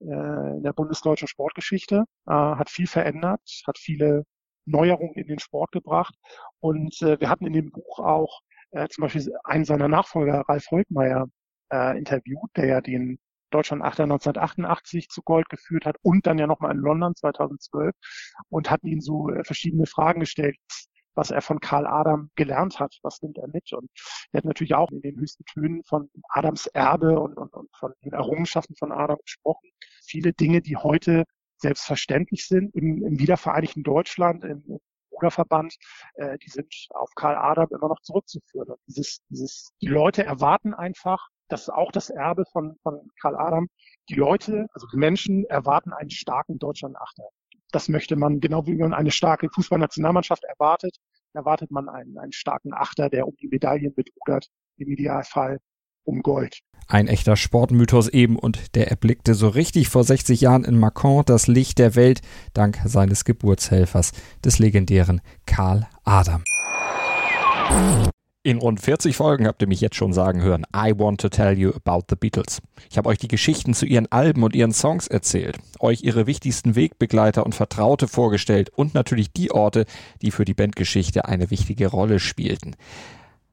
äh, 0.00 0.56
in 0.56 0.62
der 0.62 0.74
bundesdeutschen 0.74 1.28
Sportgeschichte, 1.28 2.04
äh, 2.26 2.30
hat 2.30 2.68
viel 2.68 2.86
verändert, 2.86 3.40
hat 3.66 3.78
viele 3.78 4.24
Neuerungen 4.66 5.14
in 5.14 5.26
den 5.26 5.38
Sport 5.38 5.72
gebracht. 5.72 6.14
Und 6.60 7.00
äh, 7.00 7.18
wir 7.18 7.30
hatten 7.30 7.46
in 7.46 7.54
dem 7.54 7.70
Buch 7.70 7.98
auch 7.98 8.40
äh, 8.74 8.88
zum 8.88 9.02
Beispiel 9.02 9.32
einen 9.44 9.64
seiner 9.64 9.88
Nachfolger, 9.88 10.44
Ralf 10.48 10.66
Holtmeier, 10.70 11.26
äh, 11.72 11.96
interviewt, 11.96 12.50
der 12.56 12.66
ja 12.66 12.80
den 12.80 13.18
Deutschland-Achter 13.50 14.02
1988 14.04 15.08
zu 15.08 15.22
Gold 15.22 15.48
geführt 15.48 15.86
hat 15.86 15.96
und 16.02 16.26
dann 16.26 16.38
ja 16.38 16.46
nochmal 16.46 16.72
in 16.72 16.78
London 16.78 17.14
2012 17.14 17.94
und 18.48 18.70
hat 18.70 18.82
ihm 18.82 19.00
so 19.00 19.30
äh, 19.30 19.44
verschiedene 19.44 19.86
Fragen 19.86 20.20
gestellt. 20.20 20.56
was 21.16 21.30
er 21.30 21.42
von 21.42 21.60
Karl 21.60 21.86
Adam 21.86 22.30
gelernt 22.34 22.80
hat, 22.80 22.98
was 23.02 23.22
nimmt 23.22 23.38
er 23.38 23.46
mit. 23.46 23.72
Und 23.72 23.88
er 24.32 24.38
hat 24.38 24.44
natürlich 24.44 24.74
auch 24.74 24.90
in 24.90 25.00
den 25.00 25.16
höchsten 25.16 25.44
Tönen 25.44 25.84
von 25.84 26.10
Adams 26.30 26.66
Erbe 26.66 27.20
und, 27.20 27.36
und, 27.36 27.54
und 27.54 27.68
von 27.76 27.92
den 28.04 28.14
Errungenschaften 28.14 28.74
von 28.76 28.90
Adam 28.90 29.18
gesprochen. 29.24 29.70
Viele 30.04 30.32
Dinge, 30.32 30.60
die 30.60 30.76
heute 30.76 31.22
selbstverständlich 31.58 32.48
sind 32.48 32.74
im, 32.74 33.04
im 33.06 33.20
wiedervereinigten 33.20 33.84
Deutschland, 33.84 34.42
im 34.42 34.80
Bruderverband, 35.14 35.76
äh, 36.14 36.38
die 36.38 36.50
sind 36.50 36.72
auf 36.90 37.10
Karl 37.14 37.36
Adam 37.36 37.68
immer 37.70 37.88
noch 37.88 38.00
zurückzuführen. 38.00 38.68
Und 38.68 38.80
dieses, 38.86 39.20
dieses, 39.28 39.72
die 39.80 39.86
Leute 39.86 40.24
erwarten 40.24 40.74
einfach, 40.74 41.28
das 41.48 41.62
ist 41.62 41.70
auch 41.70 41.92
das 41.92 42.10
Erbe 42.10 42.44
von, 42.52 42.76
von 42.82 43.10
Karl 43.20 43.36
Adam, 43.36 43.68
die 44.08 44.14
Leute, 44.14 44.66
also 44.72 44.86
die 44.92 44.96
Menschen 44.96 45.44
erwarten 45.46 45.92
einen 45.92 46.10
starken 46.10 46.58
Deutschland-Achter. 46.58 47.24
Das 47.70 47.88
möchte 47.88 48.16
man, 48.16 48.40
genau 48.40 48.66
wie 48.66 48.76
man 48.76 48.94
eine 48.94 49.10
starke 49.10 49.48
Fußballnationalmannschaft 49.50 50.44
erwartet, 50.44 50.96
erwartet 51.32 51.70
man 51.70 51.88
einen, 51.88 52.16
einen 52.18 52.32
starken 52.32 52.72
Achter, 52.72 53.10
der 53.10 53.26
um 53.26 53.34
die 53.36 53.48
Medaillen 53.48 53.92
mitrudert, 53.96 54.48
im 54.76 54.88
Idealfall 54.88 55.58
um 56.04 56.22
Gold. 56.22 56.60
Ein 56.86 57.08
echter 57.08 57.36
Sportmythos 57.36 58.08
eben 58.08 58.38
und 58.38 58.74
der 58.74 58.90
erblickte 58.90 59.34
so 59.34 59.48
richtig 59.48 59.88
vor 59.88 60.04
60 60.04 60.42
Jahren 60.42 60.64
in 60.64 60.78
Macron 60.78 61.24
das 61.24 61.46
Licht 61.46 61.78
der 61.78 61.94
Welt 61.96 62.20
dank 62.52 62.78
seines 62.84 63.24
Geburtshelfers, 63.24 64.12
des 64.44 64.58
legendären 64.58 65.22
Karl 65.46 65.86
Adam. 66.04 66.44
In 68.46 68.58
rund 68.58 68.78
40 68.78 69.16
Folgen 69.16 69.46
habt 69.46 69.62
ihr 69.62 69.68
mich 69.68 69.80
jetzt 69.80 69.96
schon 69.96 70.12
sagen 70.12 70.42
hören, 70.42 70.66
I 70.76 70.92
want 70.94 71.18
to 71.22 71.30
tell 71.30 71.58
you 71.58 71.70
about 71.70 72.04
the 72.10 72.16
Beatles. 72.16 72.60
Ich 72.90 72.98
habe 72.98 73.08
euch 73.08 73.16
die 73.16 73.28
Geschichten 73.28 73.72
zu 73.72 73.86
ihren 73.86 74.12
Alben 74.12 74.42
und 74.42 74.54
ihren 74.54 74.74
Songs 74.74 75.06
erzählt, 75.06 75.56
euch 75.80 76.02
ihre 76.02 76.26
wichtigsten 76.26 76.76
Wegbegleiter 76.76 77.46
und 77.46 77.54
Vertraute 77.54 78.06
vorgestellt 78.06 78.68
und 78.68 78.92
natürlich 78.92 79.32
die 79.32 79.50
Orte, 79.50 79.86
die 80.20 80.30
für 80.30 80.44
die 80.44 80.52
Bandgeschichte 80.52 81.24
eine 81.24 81.50
wichtige 81.50 81.86
Rolle 81.86 82.20
spielten. 82.20 82.76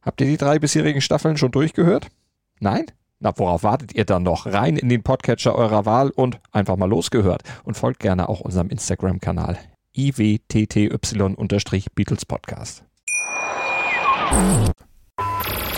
Habt 0.01 0.19
ihr 0.19 0.27
die 0.27 0.35
drei 0.35 0.59
bisherigen 0.59 0.99
Staffeln 0.99 1.37
schon 1.37 1.51
durchgehört? 1.51 2.09
Nein? 2.63 2.85
Na, 3.19 3.33
worauf 3.35 3.63
wartet 3.63 3.95
ihr 3.95 4.05
dann 4.05 4.21
noch? 4.21 4.45
Rein 4.45 4.77
in 4.77 4.87
den 4.87 5.01
Podcatcher 5.01 5.55
eurer 5.55 5.85
Wahl 5.85 6.11
und 6.11 6.39
einfach 6.51 6.77
mal 6.77 6.87
losgehört. 6.87 7.41
Und 7.63 7.75
folgt 7.75 7.99
gerne 7.99 8.29
auch 8.29 8.41
unserem 8.41 8.69
Instagram-Kanal 8.69 9.57
iwtty-Beatles 9.95 12.25
Podcast. 12.25 12.83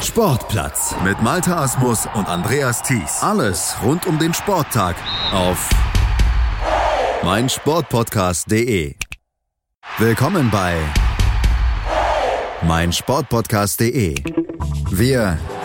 Sportplatz 0.01 0.93
mit 1.05 1.21
Malta 1.21 1.63
Asmus 1.63 2.05
und 2.13 2.27
Andreas 2.27 2.83
Thies. 2.83 3.19
Alles 3.21 3.77
rund 3.81 4.05
um 4.05 4.19
den 4.19 4.33
Sporttag 4.33 4.97
auf 5.33 5.69
meinsportpodcast.de. 7.23 8.95
Willkommen 9.99 10.51
bei 10.51 10.75
meinsportpodcast.de. 12.67 14.15
Wir 14.91 15.39